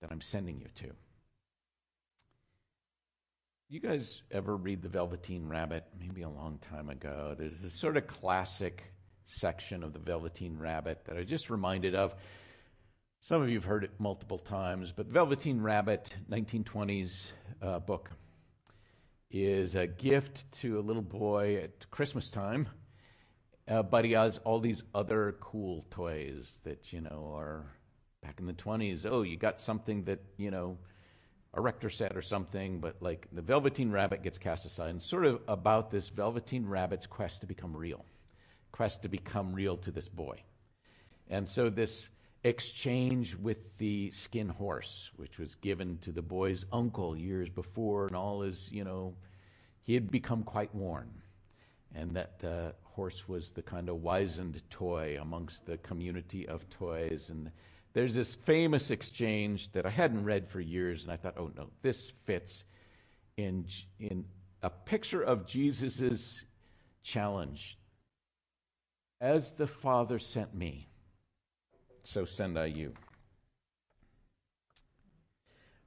that 0.00 0.10
I'm 0.10 0.22
sending 0.22 0.60
you 0.60 0.68
to. 0.76 0.94
You 3.68 3.80
guys 3.80 4.22
ever 4.30 4.56
read 4.56 4.82
The 4.82 4.88
Velveteen 4.88 5.46
Rabbit? 5.46 5.84
Maybe 6.00 6.22
a 6.22 6.28
long 6.28 6.58
time 6.70 6.88
ago. 6.88 7.36
There's 7.38 7.60
this 7.60 7.78
sort 7.78 7.98
of 7.98 8.06
classic 8.06 8.82
section 9.26 9.82
of 9.82 9.92
The 9.92 9.98
Velveteen 9.98 10.58
Rabbit 10.58 11.04
that 11.04 11.18
I 11.18 11.24
just 11.24 11.50
reminded 11.50 11.94
of. 11.94 12.14
Some 13.22 13.42
of 13.42 13.48
you 13.48 13.54
have 13.54 13.64
heard 13.64 13.84
it 13.84 13.92
multiple 13.98 14.38
times, 14.38 14.90
but 14.90 15.06
Velveteen 15.06 15.60
Rabbit, 15.60 16.10
1920s 16.30 17.30
uh, 17.60 17.78
book, 17.78 18.10
is 19.32 19.76
a 19.76 19.86
gift 19.86 20.44
to 20.52 20.78
a 20.78 20.82
little 20.82 21.02
boy 21.02 21.56
at 21.56 21.90
Christmas 21.90 22.28
time. 22.28 22.68
Uh, 23.66 23.82
but 23.82 24.04
he 24.04 24.12
has 24.12 24.38
all 24.38 24.60
these 24.60 24.82
other 24.94 25.36
cool 25.40 25.84
toys 25.90 26.58
that, 26.64 26.92
you 26.92 27.00
know, 27.00 27.32
are 27.34 27.64
back 28.22 28.38
in 28.40 28.46
the 28.46 28.52
20s. 28.52 29.06
Oh, 29.06 29.22
you 29.22 29.36
got 29.36 29.60
something 29.60 30.04
that, 30.04 30.20
you 30.36 30.50
know, 30.50 30.76
a 31.54 31.58
Erector 31.58 31.90
set 31.90 32.16
or 32.16 32.22
something, 32.22 32.80
but 32.80 32.96
like 33.00 33.28
the 33.32 33.42
Velveteen 33.42 33.90
Rabbit 33.90 34.22
gets 34.22 34.38
cast 34.38 34.66
aside. 34.66 34.90
And 34.90 35.02
sort 35.02 35.24
of 35.24 35.40
about 35.48 35.90
this 35.90 36.08
Velveteen 36.08 36.66
Rabbit's 36.66 37.06
quest 37.06 37.40
to 37.42 37.46
become 37.46 37.76
real, 37.76 38.04
quest 38.72 39.02
to 39.02 39.08
become 39.08 39.54
real 39.54 39.76
to 39.78 39.90
this 39.90 40.08
boy. 40.08 40.42
And 41.28 41.48
so 41.48 41.70
this 41.70 42.08
exchange 42.44 43.36
with 43.36 43.78
the 43.78 44.10
skin 44.10 44.48
horse, 44.48 45.10
which 45.16 45.38
was 45.38 45.54
given 45.56 45.98
to 45.98 46.12
the 46.12 46.22
boy's 46.22 46.64
uncle 46.72 47.16
years 47.16 47.48
before, 47.48 48.06
and 48.06 48.16
all 48.16 48.40
his, 48.40 48.68
you 48.70 48.84
know, 48.84 49.14
he 49.82 49.94
had 49.94 50.10
become 50.10 50.42
quite 50.42 50.74
worn. 50.74 51.10
And 51.94 52.16
that 52.16 52.40
the 52.40 52.74
horse 52.82 53.28
was 53.28 53.52
the 53.52 53.62
kind 53.62 53.88
of 53.88 54.02
wizened 54.02 54.60
toy 54.70 55.18
amongst 55.20 55.66
the 55.66 55.76
community 55.76 56.48
of 56.48 56.68
toys. 56.70 57.30
And 57.30 57.50
there's 57.92 58.14
this 58.14 58.34
famous 58.34 58.90
exchange 58.90 59.70
that 59.72 59.86
I 59.86 59.90
hadn't 59.90 60.24
read 60.24 60.48
for 60.48 60.60
years, 60.60 61.02
and 61.02 61.12
I 61.12 61.16
thought, 61.16 61.34
oh 61.36 61.50
no, 61.56 61.68
this 61.82 62.12
fits 62.24 62.64
in, 63.36 63.66
in 64.00 64.24
a 64.62 64.70
picture 64.70 65.22
of 65.22 65.46
Jesus' 65.46 66.42
challenge. 67.02 67.78
As 69.20 69.52
the 69.52 69.66
Father 69.66 70.18
sent 70.18 70.54
me, 70.54 70.88
so 72.04 72.24
send 72.24 72.58
I 72.58 72.66
you. 72.66 72.92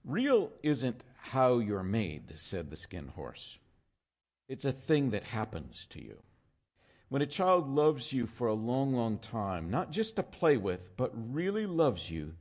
Real 0.03 0.51
isn't 0.61 1.03
how 1.17 1.59
you're 1.59 1.83
made, 1.83 2.33
said 2.35 2.69
the 2.69 2.75
skin 2.75 3.07
horse. 3.07 3.57
It's 4.47 4.65
a 4.65 4.71
thing 4.71 5.11
that 5.11 5.23
happens 5.23 5.87
to 5.91 6.03
you. 6.03 6.17
When 7.09 7.21
a 7.21 7.27
child 7.27 7.67
loves 7.67 8.11
you 8.11 8.27
for 8.27 8.47
a 8.47 8.53
long, 8.53 8.93
long 8.93 9.17
time, 9.19 9.69
not 9.69 9.91
just 9.91 10.15
to 10.15 10.23
play 10.23 10.57
with, 10.57 10.95
but 10.97 11.11
really 11.33 11.65
loves 11.65 12.09
you, 12.09 12.33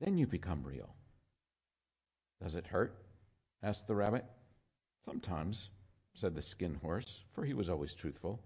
then 0.00 0.16
you 0.16 0.26
become 0.26 0.62
real. 0.62 0.94
Does 2.42 2.54
it 2.54 2.66
hurt? 2.66 2.94
asked 3.62 3.86
the 3.86 3.94
rabbit. 3.94 4.24
Sometimes, 5.04 5.70
said 6.14 6.34
the 6.34 6.42
skin 6.42 6.74
horse, 6.74 7.24
for 7.34 7.44
he 7.44 7.54
was 7.54 7.68
always 7.68 7.94
truthful. 7.94 8.40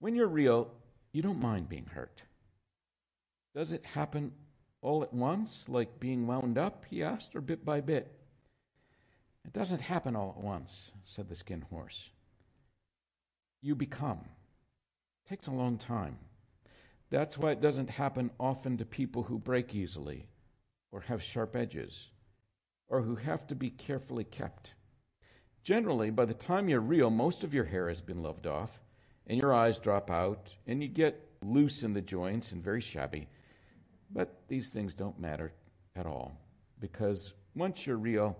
When 0.00 0.14
you're 0.14 0.26
real, 0.26 0.70
you 1.12 1.22
don't 1.22 1.40
mind 1.40 1.68
being 1.68 1.86
hurt. 1.86 2.22
Does 3.54 3.70
it 3.70 3.84
happen 3.86 4.32
all 4.82 5.02
at 5.02 5.12
once, 5.12 5.68
like 5.68 6.00
being 6.00 6.26
wound 6.26 6.58
up? 6.58 6.84
he 6.90 7.02
asked, 7.02 7.36
or 7.36 7.40
bit 7.40 7.64
by 7.64 7.80
bit? 7.80 8.12
It 9.44 9.52
doesn't 9.52 9.80
happen 9.80 10.16
all 10.16 10.34
at 10.36 10.42
once, 10.42 10.90
said 11.04 11.28
the 11.28 11.36
skin 11.36 11.60
horse. 11.60 12.10
You 13.62 13.74
become. 13.74 14.18
It 14.18 15.28
takes 15.28 15.46
a 15.46 15.52
long 15.52 15.78
time. 15.78 16.18
That's 17.10 17.38
why 17.38 17.52
it 17.52 17.60
doesn't 17.60 17.90
happen 17.90 18.30
often 18.40 18.78
to 18.78 18.84
people 18.84 19.22
who 19.22 19.38
break 19.38 19.74
easily, 19.74 20.26
or 20.90 21.00
have 21.02 21.22
sharp 21.22 21.54
edges, 21.54 22.10
or 22.88 23.02
who 23.02 23.14
have 23.14 23.46
to 23.48 23.54
be 23.54 23.70
carefully 23.70 24.24
kept. 24.24 24.74
Generally, 25.62 26.10
by 26.10 26.24
the 26.24 26.34
time 26.34 26.68
you're 26.68 26.80
real, 26.80 27.08
most 27.08 27.44
of 27.44 27.54
your 27.54 27.64
hair 27.64 27.88
has 27.88 28.00
been 28.00 28.22
loved 28.22 28.46
off, 28.46 28.70
and 29.26 29.40
your 29.40 29.54
eyes 29.54 29.78
drop 29.78 30.10
out, 30.10 30.52
and 30.66 30.82
you 30.82 30.88
get 30.88 31.20
loose 31.40 31.84
in 31.84 31.92
the 31.92 32.02
joints 32.02 32.52
and 32.52 32.62
very 32.62 32.80
shabby. 32.80 33.28
But 34.14 34.42
these 34.48 34.70
things 34.70 34.94
don't 34.94 35.18
matter 35.18 35.52
at 35.96 36.06
all 36.06 36.40
because 36.80 37.32
once 37.54 37.86
you're 37.86 37.96
real, 37.96 38.36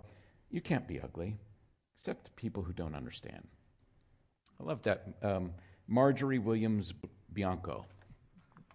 you 0.49 0.61
can't 0.61 0.87
be 0.87 1.01
ugly, 1.01 1.37
except 1.97 2.25
to 2.25 2.31
people 2.31 2.63
who 2.63 2.73
don't 2.73 2.95
understand. 2.95 3.45
I 4.59 4.63
love 4.63 4.81
that. 4.83 5.05
Um, 5.21 5.51
Margery 5.87 6.39
Williams 6.39 6.93
Bianco, 7.33 7.85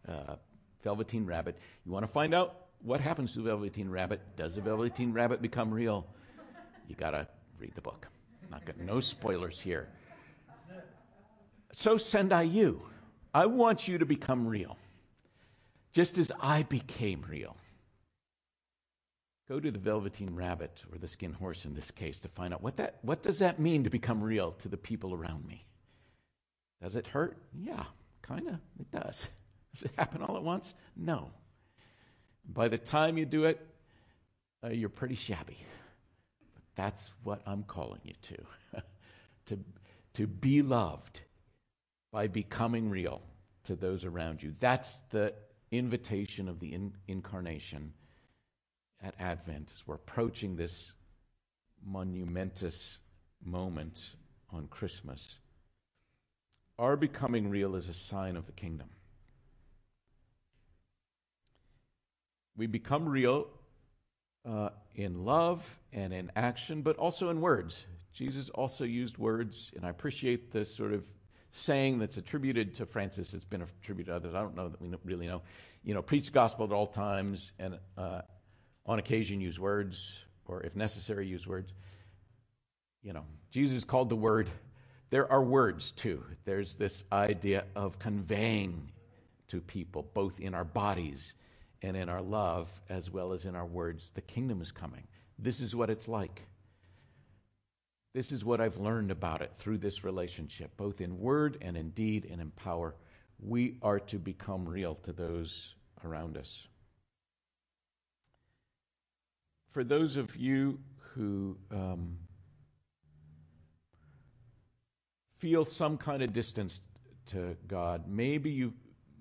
uh, 0.07 0.37
Velveteen 0.85 1.27
Rabbit. 1.27 1.57
You 1.85 1.93
want 1.93 2.05
to 2.05 2.13
find 2.13 2.35
out 2.35 2.55
what 2.83 3.01
happens 3.01 3.35
to 3.35 3.43
Velveteen 3.43 3.89
Rabbit? 3.91 4.21
Does 4.37 4.55
the 4.55 4.61
Velveteen 4.61 5.13
Rabbit 5.13 5.43
become 5.43 5.71
real? 5.73 6.07
You 6.87 6.95
got 6.95 7.13
to 7.13 7.27
read 7.59 7.75
the 7.75 7.81
book. 7.81 8.07
Not 8.51 8.65
got, 8.67 8.79
no 8.79 9.01
spoilers 9.01 9.61
here. 9.61 9.89
So 11.73 11.97
send 11.99 12.33
I 12.33 12.43
you. 12.43 12.83
I 13.33 13.47
want 13.47 13.87
you 13.87 13.99
to 13.99 14.07
become 14.07 14.47
real, 14.47 14.77
just 15.93 16.19
as 16.19 16.33
I 16.41 16.63
became 16.63 17.25
real. 17.29 17.57
Go 19.49 19.59
to 19.59 19.71
the 19.71 19.79
Velveteen 19.79 20.37
Rabbit 20.37 20.83
or 20.93 20.99
the 20.99 21.09
Skin 21.09 21.33
Horse 21.33 21.65
in 21.65 21.75
this 21.75 21.91
case 21.91 22.21
to 22.21 22.29
find 22.29 22.55
out 22.55 22.63
what 22.63 22.77
that 22.77 22.99
what 23.03 23.23
does 23.23 23.41
that 23.41 23.59
mean 23.59 23.85
to 23.85 23.91
become 23.91 24.23
real 24.23 24.53
to 24.61 24.69
the 24.69 24.77
people 24.77 25.13
around 25.13 25.45
me. 25.45 25.67
Does 26.81 26.95
it 26.95 27.07
hurt? 27.09 27.37
Yeah, 27.53 27.85
kind 28.23 28.47
of. 28.47 28.55
It 28.79 28.91
does. 28.93 29.29
Does 29.75 29.83
it 29.83 29.91
happen 29.97 30.23
all 30.23 30.37
at 30.37 30.45
once? 30.45 30.73
No. 30.97 31.31
By 32.49 32.69
the 32.69 32.79
time 32.79 33.19
you 33.19 33.27
do 33.27 33.45
it, 33.45 33.61
uh, 34.65 34.69
you're 34.69 34.89
pretty 34.89 35.17
shabby. 35.17 35.59
But 36.55 36.63
that's 36.77 37.11
what 37.25 37.43
I'm 37.45 37.65
calling 37.65 38.01
you 38.05 38.15
to. 38.23 38.83
to 39.47 39.59
to 40.15 40.27
be 40.27 40.63
loved 40.63 41.21
by 42.13 42.29
becoming 42.29 42.91
real 42.91 43.21
to 43.65 43.75
those 43.75 44.05
around 44.05 44.43
you. 44.43 44.55
That's 44.61 44.97
the 45.11 45.35
invitation 45.71 46.49
of 46.49 46.61
the 46.61 46.73
in- 46.73 46.95
incarnation 47.07 47.93
at 49.03 49.15
Advent 49.19 49.71
as 49.75 49.87
we're 49.87 49.95
approaching 49.95 50.57
this 50.57 50.93
monumentous 51.85 52.99
moment 53.45 53.99
on 54.53 54.67
Christmas. 54.67 55.39
Our 56.79 56.97
becoming 56.97 57.51
real 57.51 57.77
is 57.77 57.89
a 57.89 57.95
sign 57.95 58.37
of 58.37 58.47
the 58.47 58.53
kingdom. 58.53 58.89
We 62.57 62.67
become 62.67 63.09
real 63.09 63.47
uh, 64.45 64.71
in 64.95 65.25
love 65.25 65.79
and 65.93 66.13
in 66.13 66.31
action, 66.37 66.83
but 66.83 66.97
also 66.97 67.31
in 67.31 67.41
words. 67.41 67.79
Jesus 68.13 68.49
also 68.51 68.85
used 68.85 69.19
words, 69.19 69.71
and 69.77 69.87
I 69.87 69.91
appreciate 69.91 70.53
the 70.53 70.65
sort 70.65 70.93
of 70.93 71.05
saying 71.53 71.99
that's 71.99 72.17
attributed 72.17 72.77
to 72.77 72.87
Francis. 72.87 73.35
It's 73.35 73.45
been 73.45 73.63
attributed 73.63 74.13
to 74.13 74.17
others. 74.17 74.35
I 74.35 74.41
don't 74.41 74.57
know 74.57 74.69
that 74.69 74.81
we 74.81 74.95
really 75.05 75.27
know. 75.27 75.43
You 75.83 75.95
know, 75.95 76.03
preach 76.03 76.27
the 76.27 76.33
gospel 76.33 76.67
at 76.67 76.73
all 76.73 76.87
times, 76.87 77.53
and 77.59 77.79
uh, 77.97 78.23
on 78.87 78.99
occasion 78.99 79.41
use 79.41 79.59
words, 79.59 80.13
or 80.47 80.63
if 80.63 80.77
necessary, 80.77 81.27
use 81.27 81.47
words. 81.47 81.73
You 83.03 83.13
know, 83.13 83.25
Jesus 83.51 83.85
called 83.85 84.11
the 84.11 84.17
word. 84.17 84.51
There 85.11 85.31
are 85.31 85.43
words 85.43 85.93
too. 85.93 86.23
There's 86.45 86.75
this 86.75 87.03
idea 87.11 87.65
of 87.75 87.99
conveying 87.99 88.93
to 89.49 89.61
people, 89.61 90.07
both 90.15 90.39
in 90.39 90.55
our 90.55 90.65
bodies 90.65 91.35
and 91.83 91.97
in 91.97 92.09
our 92.09 92.23
love, 92.23 92.69
as 92.89 93.11
well 93.11 93.33
as 93.33 93.45
in 93.45 93.57
our 93.57 93.67
words, 93.67 94.11
the 94.15 94.21
kingdom 94.21 94.61
is 94.61 94.71
coming. 94.71 95.07
This 95.39 95.61
is 95.61 95.75
what 95.75 95.91
it's 95.91 96.09
like. 96.09 96.43
This 98.13 98.33
is 98.33 98.45
what 98.45 98.61
I've 98.61 98.79
learned 98.79 99.13
about 99.13 99.41
it 99.41 99.53
through 99.59 99.79
this 99.79 100.03
relationship, 100.03 100.77
both 100.77 101.01
in 101.01 101.21
word 101.21 101.59
and 101.61 101.77
in 101.77 101.91
deed 101.91 102.27
and 102.31 102.41
in 102.41 102.51
power. 102.51 102.95
We 103.39 103.77
are 103.83 104.01
to 104.01 104.19
become 104.19 104.69
real 104.69 104.97
to 105.05 105.13
those 105.13 105.75
around 106.05 106.37
us. 106.37 106.67
For 109.73 109.85
those 109.85 110.17
of 110.17 110.35
you 110.35 110.81
who 111.15 111.57
um, 111.71 112.19
feel 115.39 115.65
some 115.65 115.97
kind 115.97 116.23
of 116.23 116.33
distance 116.33 116.81
to 117.27 117.57
God, 117.69 118.09
maybe 118.09 118.51
you 118.51 118.73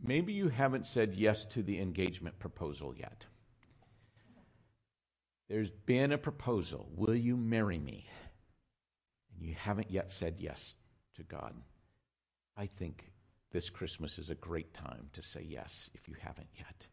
maybe 0.04 0.34
you 0.34 0.50
haven't 0.50 0.88
said 0.88 1.14
yes 1.14 1.46
to 1.52 1.62
the 1.62 1.80
engagement 1.80 2.40
proposal 2.40 2.96
yet. 2.98 3.26
There's 5.50 5.70
been 5.70 6.12
a 6.12 6.18
proposal. 6.18 6.90
Will 6.96 7.16
you 7.16 7.38
marry 7.38 7.78
me? 7.78 8.08
You 9.42 9.56
haven't 9.56 9.92
yet 9.92 10.12
said 10.12 10.36
yes 10.40 10.76
to 11.16 11.24
God, 11.24 11.54
I 12.58 12.68
think 12.68 13.12
this 13.52 13.70
Christmas 13.70 14.20
is 14.20 14.30
a 14.30 14.36
great 14.36 14.74
time 14.74 15.10
to 15.14 15.22
say 15.22 15.46
yes 15.48 15.90
if 15.94 16.08
you 16.08 16.16
haven't 16.20 16.50
yet. 16.56 16.88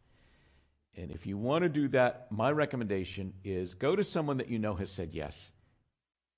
And 0.97 1.11
if 1.11 1.27
you 1.27 1.37
want 1.37 1.63
to 1.63 1.69
do 1.69 1.89
that, 1.89 2.29
my 2.31 2.51
recommendation 2.51 3.35
is 3.45 3.75
go 3.75 3.95
to 3.95 4.05
someone 4.05 4.39
that 4.39 4.49
you 4.49 4.59
know 4.59 4.75
has 4.75 4.91
said 4.91 5.11
yes 5.13 5.51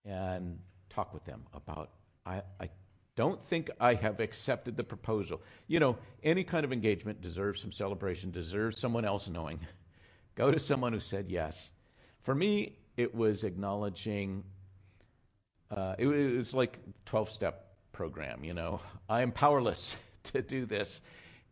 and 0.04 0.58
talk 0.90 1.14
with 1.14 1.24
them 1.24 1.42
about 1.54 1.90
I, 2.26 2.42
I 2.60 2.68
don't 3.16 3.42
think 3.44 3.70
I 3.80 3.94
have 3.94 4.20
accepted 4.20 4.76
the 4.76 4.84
proposal. 4.84 5.42
You 5.66 5.80
know, 5.80 5.98
any 6.22 6.44
kind 6.44 6.64
of 6.64 6.72
engagement 6.72 7.20
deserves 7.20 7.60
some 7.60 7.72
celebration, 7.72 8.30
deserves 8.30 8.80
someone 8.80 9.04
else 9.04 9.28
knowing. 9.28 9.60
Go 10.34 10.50
to 10.50 10.58
someone 10.58 10.92
who 10.92 11.00
said 11.00 11.26
yes. 11.28 11.70
For 12.22 12.34
me, 12.34 12.78
it 12.96 13.14
was 13.14 13.44
acknowledging 13.44 14.44
uh, 15.70 15.94
it 15.98 16.06
was 16.06 16.54
like 16.54 16.78
12 17.06 17.30
step 17.30 17.66
program, 17.92 18.44
you 18.44 18.54
know. 18.54 18.80
I 19.08 19.22
am 19.22 19.32
powerless 19.32 19.96
to 20.24 20.42
do 20.42 20.66
this. 20.66 21.00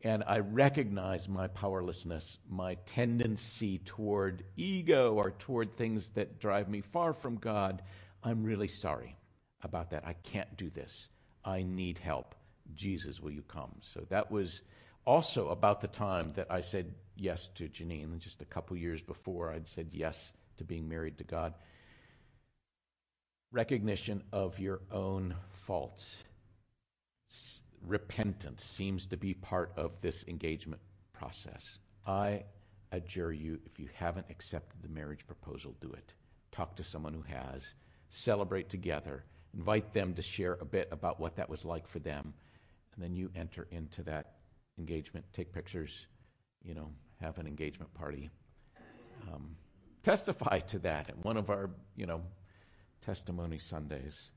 And 0.02 0.22
I 0.26 0.38
recognize 0.38 1.28
my 1.28 1.48
powerlessness, 1.48 2.38
my 2.48 2.74
tendency 2.86 3.78
toward 3.78 4.44
ego 4.56 5.14
or 5.14 5.30
toward 5.30 5.76
things 5.76 6.10
that 6.10 6.38
drive 6.38 6.68
me 6.68 6.82
far 6.92 7.12
from 7.12 7.36
God. 7.36 7.82
I'm 8.22 8.44
really 8.44 8.68
sorry 8.68 9.16
about 9.62 9.90
that. 9.90 10.06
I 10.06 10.12
can't 10.12 10.56
do 10.56 10.70
this. 10.70 11.08
I 11.44 11.62
need 11.62 11.98
help. 11.98 12.34
Jesus, 12.74 13.20
will 13.20 13.32
you 13.32 13.42
come? 13.42 13.72
So 13.94 14.04
that 14.10 14.30
was 14.30 14.60
also 15.04 15.48
about 15.48 15.80
the 15.80 15.88
time 15.88 16.32
that 16.36 16.48
I 16.50 16.60
said 16.60 16.92
yes 17.16 17.48
to 17.54 17.68
Janine. 17.68 18.18
Just 18.18 18.42
a 18.42 18.46
couple 18.46 18.76
years 18.76 19.02
before, 19.02 19.50
I'd 19.50 19.68
said 19.68 19.88
yes 19.92 20.32
to 20.58 20.64
being 20.64 20.88
married 20.88 21.18
to 21.18 21.24
God 21.24 21.54
recognition 23.56 24.22
of 24.32 24.58
your 24.58 24.82
own 24.92 25.34
faults. 25.66 26.14
Repentance 27.86 28.62
seems 28.62 29.06
to 29.06 29.16
be 29.16 29.32
part 29.32 29.72
of 29.78 29.92
this 30.02 30.24
engagement 30.28 30.82
process. 31.14 31.78
I 32.06 32.44
adjure 32.92 33.32
you, 33.32 33.58
if 33.64 33.80
you 33.80 33.88
haven't 33.94 34.26
accepted 34.28 34.82
the 34.82 34.90
marriage 34.90 35.26
proposal, 35.26 35.74
do 35.80 35.90
it. 35.92 36.14
Talk 36.52 36.76
to 36.76 36.84
someone 36.84 37.14
who 37.14 37.22
has. 37.22 37.72
Celebrate 38.10 38.68
together. 38.68 39.24
Invite 39.54 39.94
them 39.94 40.12
to 40.14 40.22
share 40.22 40.58
a 40.60 40.66
bit 40.66 40.88
about 40.92 41.18
what 41.18 41.36
that 41.36 41.48
was 41.48 41.64
like 41.64 41.88
for 41.88 41.98
them. 41.98 42.34
And 42.94 43.02
then 43.02 43.14
you 43.14 43.30
enter 43.34 43.66
into 43.70 44.02
that 44.02 44.34
engagement. 44.78 45.24
Take 45.32 45.54
pictures, 45.54 45.90
you 46.62 46.74
know, 46.74 46.90
have 47.22 47.38
an 47.38 47.46
engagement 47.46 47.94
party. 47.94 48.28
Um, 49.32 49.56
testify 50.02 50.58
to 50.58 50.78
that 50.80 51.08
at 51.08 51.24
one 51.24 51.38
of 51.38 51.48
our, 51.48 51.70
you 51.96 52.04
know, 52.04 52.20
Testimony 53.06 53.58
Sundays. 53.58 54.30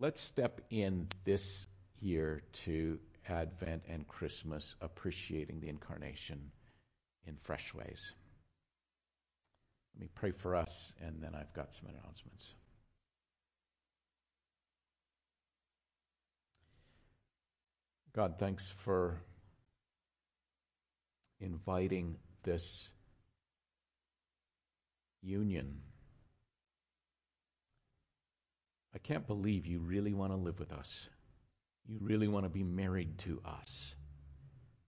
Let's 0.00 0.18
step 0.18 0.62
in 0.70 1.08
this 1.24 1.66
year 2.00 2.40
to 2.64 2.98
Advent 3.28 3.82
and 3.86 4.08
Christmas 4.08 4.74
appreciating 4.80 5.60
the 5.60 5.68
incarnation 5.68 6.50
in 7.26 7.36
fresh 7.42 7.74
ways. 7.74 8.14
Let 9.94 10.00
me 10.00 10.08
pray 10.14 10.30
for 10.30 10.56
us, 10.56 10.90
and 11.02 11.22
then 11.22 11.34
I've 11.34 11.52
got 11.52 11.74
some 11.74 11.90
announcements. 11.90 12.54
God, 18.16 18.36
thanks 18.38 18.66
for 18.84 19.20
inviting 21.40 22.16
this 22.42 22.88
union 25.20 25.82
I 28.98 29.00
can't 29.06 29.28
believe 29.28 29.64
you 29.64 29.78
really 29.78 30.12
want 30.12 30.32
to 30.32 30.36
live 30.36 30.58
with 30.58 30.72
us. 30.72 31.08
You 31.86 31.98
really 32.00 32.26
want 32.26 32.46
to 32.46 32.48
be 32.48 32.64
married 32.64 33.16
to 33.18 33.40
us. 33.44 33.94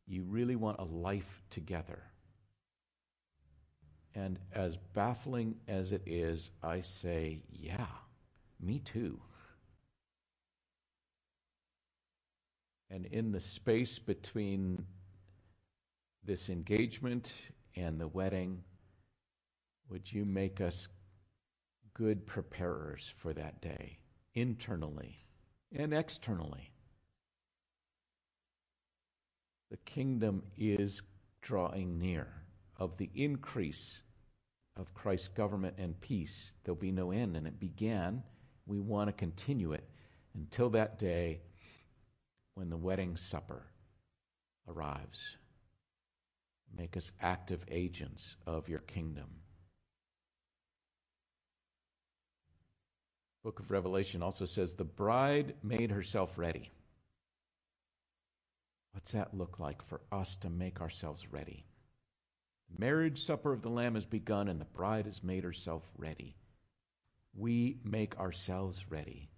You 0.08 0.24
really 0.24 0.56
want 0.56 0.80
a 0.80 0.84
life 0.84 1.44
together. 1.48 2.02
And 4.16 4.40
as 4.50 4.76
baffling 4.94 5.54
as 5.68 5.92
it 5.92 6.02
is, 6.06 6.50
I 6.60 6.80
say, 6.80 7.42
yeah, 7.52 7.86
me 8.60 8.80
too. 8.80 9.20
And 12.90 13.06
in 13.06 13.30
the 13.30 13.38
space 13.38 14.00
between 14.00 14.84
this 16.24 16.48
engagement 16.50 17.32
and 17.76 18.00
the 18.00 18.08
wedding, 18.08 18.64
would 19.88 20.12
you 20.12 20.24
make 20.24 20.60
us 20.60 20.88
good 21.94 22.26
preparers 22.26 23.14
for 23.18 23.32
that 23.32 23.60
day, 23.60 23.99
internally 24.40 25.16
and 25.74 25.92
externally. 25.92 26.72
The 29.70 29.76
kingdom 29.78 30.42
is 30.56 31.02
drawing 31.42 31.98
near. 31.98 32.26
Of 32.76 32.96
the 32.96 33.10
increase 33.14 34.00
of 34.76 34.94
Christ's 34.94 35.28
government 35.28 35.74
and 35.78 36.00
peace, 36.00 36.52
there'll 36.64 36.80
be 36.80 36.92
no 36.92 37.10
end. 37.10 37.36
And 37.36 37.46
it 37.46 37.60
began. 37.60 38.22
We 38.66 38.80
want 38.80 39.08
to 39.08 39.12
continue 39.12 39.72
it 39.72 39.84
until 40.34 40.70
that 40.70 40.98
day 40.98 41.40
when 42.54 42.70
the 42.70 42.76
wedding 42.76 43.16
supper 43.16 43.62
arrives. 44.66 45.36
Make 46.76 46.96
us 46.96 47.10
active 47.20 47.64
agents 47.70 48.36
of 48.46 48.68
your 48.68 48.78
kingdom. 48.80 49.26
Book 53.42 53.60
of 53.60 53.70
Revelation 53.70 54.22
also 54.22 54.44
says 54.44 54.74
the 54.74 54.84
bride 54.84 55.54
made 55.62 55.90
herself 55.90 56.36
ready. 56.36 56.70
What's 58.92 59.12
that 59.12 59.36
look 59.36 59.58
like 59.58 59.82
for 59.86 60.00
us 60.12 60.36
to 60.36 60.50
make 60.50 60.80
ourselves 60.80 61.32
ready? 61.32 61.64
The 62.70 62.80
marriage 62.80 63.24
supper 63.24 63.52
of 63.52 63.62
the 63.62 63.70
Lamb 63.70 63.94
has 63.94 64.04
begun, 64.04 64.48
and 64.48 64.60
the 64.60 64.66
bride 64.66 65.06
has 65.06 65.22
made 65.22 65.44
herself 65.44 65.82
ready. 65.96 66.36
We 67.34 67.78
make 67.84 68.18
ourselves 68.18 68.84
ready. 68.90 69.30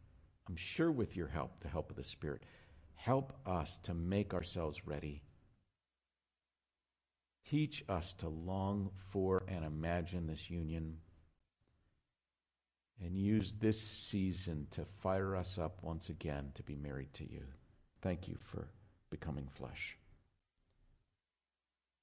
I'm 0.49 0.57
sure 0.57 0.91
with 0.91 1.17
your 1.17 1.29
help, 1.29 1.61
the 1.61 1.69
help 1.69 1.91
of 1.91 1.97
the 1.97 2.05
Spirit. 2.05 2.43
Help 2.95 3.33
us 3.47 3.79
to 3.85 3.95
make 3.95 4.35
ourselves 4.35 4.87
ready. 4.87 5.23
Teach 7.47 7.85
us 7.89 8.13
to 8.15 8.29
long 8.29 8.91
for 9.11 9.45
and 9.49 9.65
imagine 9.65 10.27
this 10.27 10.51
union. 10.51 10.97
And 13.05 13.19
use 13.19 13.53
this 13.59 13.81
season 13.81 14.69
to 14.73 14.85
fire 15.03 15.35
us 15.37 15.59
up 15.59 15.79
once 15.83 16.09
again 16.09 16.53
to 16.55 16.63
be 16.63 16.77
married 16.77 17.13
to 17.15 17.25
you. 17.25 17.43
Thank 18.01 18.29
you 18.29 18.37
for 18.53 18.69
becoming 19.11 19.49
flesh. 19.55 19.97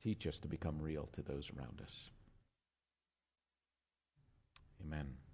Teach 0.03 0.27
us 0.27 0.37
to 0.39 0.47
become 0.47 0.81
real 0.81 1.07
to 1.13 1.21
those 1.21 1.49
around 1.55 1.81
us. 1.81 2.09
Amen. 4.85 5.28